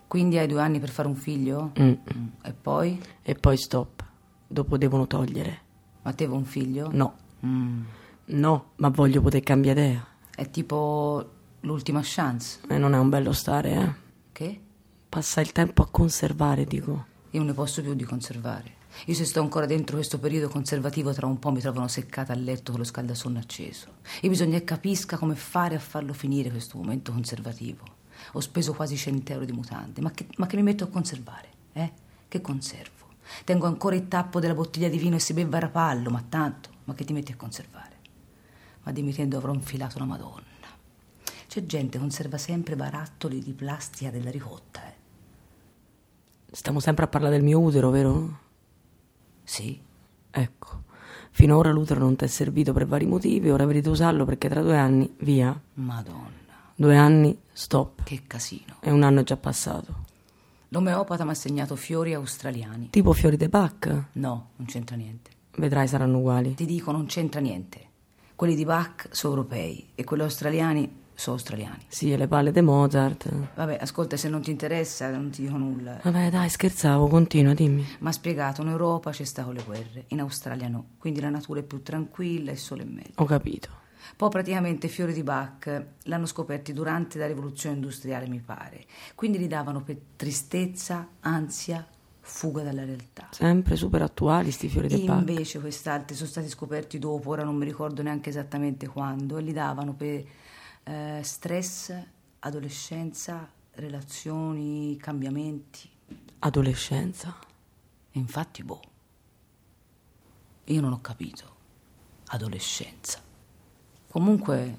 Quindi 0.05 0.38
hai 0.38 0.47
due 0.47 0.59
anni 0.59 0.81
per 0.81 0.89
fare 0.89 1.07
un 1.07 1.15
figlio? 1.15 1.71
Mm. 1.79 1.88
Mm. 1.88 2.27
E 2.43 2.51
poi? 2.51 3.01
E 3.21 3.36
poi 3.36 3.55
stop. 3.55 4.03
Dopo 4.45 4.77
devono 4.77 5.07
togliere. 5.07 5.62
Ma 6.01 6.12
te 6.12 6.25
vuoi 6.25 6.39
un 6.39 6.45
figlio? 6.45 6.89
No. 6.91 7.13
Mm. 7.45 7.83
No, 8.25 8.71
ma 8.77 8.89
voglio 8.89 9.21
poter 9.21 9.41
cambiare 9.41 9.86
idea. 9.86 10.07
È 10.36 10.49
tipo 10.49 11.31
l'ultima 11.62 12.01
chance. 12.03 12.59
E 12.67 12.77
non 12.77 12.93
è 12.93 12.97
un 12.97 13.09
bello 13.09 13.33
stare, 13.33 13.71
eh. 13.71 13.93
Che? 14.31 14.62
Passa 15.09 15.41
il 15.41 15.51
tempo 15.51 15.81
a 15.83 15.88
conservare, 15.89 16.65
dico. 16.65 17.05
Io 17.31 17.39
non 17.39 17.47
ne 17.47 17.53
posso 17.53 17.81
più 17.81 17.93
di 17.93 18.03
conservare. 18.03 18.81
Io 19.05 19.13
se 19.13 19.25
sto 19.25 19.41
ancora 19.41 19.65
dentro 19.65 19.95
questo 19.95 20.19
periodo 20.19 20.47
conservativo 20.47 21.12
tra 21.13 21.25
un 21.25 21.39
po' 21.39 21.51
mi 21.51 21.59
trovano 21.59 21.88
seccata 21.88 22.31
a 22.31 22.36
letto 22.36 22.71
con 22.71 22.79
lo 22.79 22.86
scaldasonno 22.86 23.39
acceso. 23.39 23.88
E 24.21 24.29
bisogna 24.29 24.57
che 24.59 24.63
capisca 24.63 25.17
come 25.17 25.36
fare 25.36 25.75
a 25.75 25.79
farlo 25.79 26.13
finire 26.13 26.49
questo 26.49 26.77
momento 26.77 27.12
conservativo. 27.12 27.83
Ho 28.33 28.39
speso 28.39 28.73
quasi 28.73 28.95
100 28.95 29.31
euro 29.33 29.45
di 29.45 29.51
mutande, 29.51 29.99
ma 30.01 30.12
che, 30.12 30.27
ma 30.38 30.47
che 30.47 30.55
mi 30.55 30.63
metto 30.63 30.83
a 30.83 30.88
conservare? 30.88 31.49
Eh? 31.73 31.91
Che 32.27 32.41
conservo? 32.41 32.91
Tengo 33.43 33.65
ancora 33.65 33.95
il 33.95 34.07
tappo 34.07 34.39
della 34.39 34.53
bottiglia 34.53 34.89
di 34.89 34.97
vino 34.97 35.15
e 35.15 35.19
si 35.19 35.33
beve 35.33 35.57
a 35.57 35.62
rapallo, 35.62 36.09
ma 36.09 36.23
tanto, 36.27 36.69
ma 36.86 36.93
che 36.93 37.03
ti 37.03 37.13
metti 37.13 37.31
a 37.31 37.36
conservare? 37.36 37.92
Ma 38.84 38.91
dimmi 38.91 39.13
te 39.13 39.28
dovrò 39.28 39.54
infilato 39.54 39.98
una 39.98 40.06
madonna. 40.06 40.41
C'è 41.48 41.65
gente 41.65 41.93
che 41.93 42.00
conserva 42.00 42.38
sempre 42.38 42.76
barattoli 42.76 43.39
di 43.41 43.54
plastica 43.54 44.10
della 44.12 44.32
ricotta, 44.32 44.86
eh. 44.88 44.93
Stiamo 46.52 46.80
sempre 46.80 47.06
a 47.06 47.08
parlare 47.08 47.36
del 47.36 47.43
mio 47.43 47.60
utero, 47.60 47.89
vero? 47.89 48.39
Sì, 49.43 49.80
Ecco. 50.36 50.82
Finora 51.30 51.72
l'utero 51.72 52.00
non 52.00 52.15
ti 52.15 52.26
è 52.26 52.28
servito 52.28 52.74
per 52.74 52.86
vari 52.88 53.06
motivi, 53.06 53.50
ora 53.52 53.65
vedete 53.65 53.89
usarlo 53.89 54.26
perché 54.26 54.50
tra 54.50 54.62
due 54.62 54.78
anni, 54.78 55.13
via. 55.19 55.60
madonna, 55.76 56.30
Due 56.76 56.98
anni, 56.98 57.39
stop. 57.52 58.04
che 58.04 58.24
casino. 58.28 58.76
E 58.80 58.89
un 58.91 59.04
anno 59.04 59.19
è 59.22 59.24
già 59.24 59.38
passato. 59.38 60.06
L'omeopata 60.69 61.24
mi 61.24 61.32
ha 61.32 61.36
segnato 61.36 61.76
fiori 61.76 62.13
australiani. 62.15 62.89
Tipo 62.89 63.13
fiori 63.13 63.38
de 63.38 63.48
Bach? 63.50 64.06
No, 64.13 64.50
non 64.56 64.67
c'entra 64.67 64.96
niente. 64.96 65.30
Vedrai 65.58 65.88
saranno 65.88 66.17
uguali. 66.17 66.56
Ti 66.56 66.65
dico, 66.65 66.91
non 66.91 67.06
c'entra 67.06 67.39
niente. 67.39 67.89
Quelli 68.36 68.56
di 68.56 68.65
Bach 68.65 69.08
sono 69.12 69.36
europei 69.36 69.89
e 69.96 70.04
quelli 70.04 70.24
australiani 70.24 71.02
sono 71.13 71.36
australiani. 71.36 71.86
Sì, 71.88 72.12
e 72.12 72.17
le 72.17 72.28
palle 72.28 72.52
de 72.52 72.62
Mozart. 72.62 73.30
Vabbè, 73.56 73.78
ascolta, 73.80 74.17
se 74.17 74.30
non 74.30 74.41
ti 74.41 74.52
interessa 74.52 75.10
non 75.12 75.30
ti 75.30 75.43
dico 75.43 75.58
nulla. 75.58 76.00
Vabbè, 76.02 76.30
dai, 76.30 76.50
scherzavo, 76.50 77.08
continua, 77.08 77.54
dimmi. 77.54 77.86
Mi 78.00 78.08
ha 78.08 78.12
spiegato, 78.12 78.62
in 78.62 78.69
Europa 78.69 79.12
c'è 79.12 79.24
stato 79.24 79.52
le 79.52 79.63
guerre, 79.63 80.06
in 80.08 80.19
Australia 80.19 80.67
no. 80.67 80.86
Quindi 80.98 81.22
la 81.22 81.30
natura 81.30 81.60
è 81.60 81.63
più 81.63 81.82
tranquilla 81.84 82.50
e 82.50 82.54
il 82.54 82.60
sole 82.60 82.82
è 82.82 82.86
meglio. 82.86 83.13
Ho 83.15 83.26
capito. 83.26 83.82
Poi 84.15 84.30
praticamente 84.30 84.88
i 84.88 84.89
fiori 84.89 85.13
di 85.13 85.24
Bach 85.24 85.86
l'hanno 86.04 86.26
scoperti 86.26 86.74
durante 86.74 87.17
la 87.17 87.28
rivoluzione 87.28 87.76
industriale, 87.76 88.28
mi 88.28 88.39
pare. 88.39 88.86
Quindi 89.15 89.38
li 89.38 89.48
davano 89.48 89.82
per 89.82 89.98
tristezza, 90.15 91.08
ansia, 91.22 91.88
fuga 92.25 92.63
dalla 92.63 92.86
realtà. 92.86 93.27
Sempre 93.31 93.75
super 93.75 94.01
attuali 94.01 94.49
sti 94.49 94.69
fiori 94.69 94.88
de 94.88 95.03
Bach. 95.03 95.19
Invece 95.19 95.59
quest'altri 95.59 96.15
sono 96.15 96.29
stati 96.29 96.47
scoperti 96.47 96.97
dopo, 96.97 97.31
ora 97.31 97.43
non 97.43 97.55
mi 97.55 97.65
ricordo 97.65 98.01
neanche 98.01 98.29
esattamente 98.29 98.88
quando, 98.88 99.38
e 99.38 99.41
li 99.41 99.51
davano 99.51 99.93
per 99.93 100.25
eh, 100.83 101.19
stress, 101.21 101.93
adolescenza, 102.39 103.47
relazioni, 103.71 104.95
cambiamenti. 104.97 105.89
Adolescenza. 106.39 107.36
E 108.12 108.19
infatti, 108.19 108.63
boh, 108.63 108.81
io 110.65 110.81
non 110.81 110.93
ho 110.93 111.01
capito. 111.01 111.51
Adolescenza. 112.27 113.19
Comunque, 114.07 114.77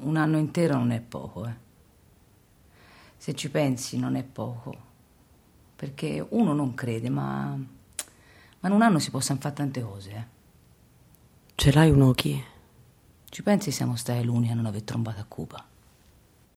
un 0.00 0.16
anno 0.16 0.36
intero 0.36 0.74
non 0.74 0.90
è 0.90 1.00
poco, 1.00 1.46
eh. 1.46 1.68
Se 3.16 3.34
ci 3.34 3.50
pensi, 3.50 3.98
non 3.98 4.14
è 4.14 4.24
poco. 4.24 4.88
Perché 5.80 6.22
uno 6.28 6.52
non 6.52 6.74
crede, 6.74 7.08
ma, 7.08 7.56
ma 7.56 8.68
in 8.68 8.74
un 8.74 8.82
anno 8.82 8.98
si 8.98 9.10
possono 9.10 9.38
fare 9.40 9.54
tante 9.54 9.80
cose, 9.80 10.10
eh. 10.10 10.24
Ce 11.54 11.72
l'hai 11.72 11.90
un 11.90 12.02
occhi? 12.02 12.44
Ci 13.24 13.42
pensi 13.42 13.70
siamo 13.70 13.96
stati 13.96 14.22
l'uni 14.22 14.50
a 14.50 14.54
non 14.54 14.66
aver 14.66 14.82
trombato 14.82 15.20
a 15.20 15.24
Cuba? 15.26 15.66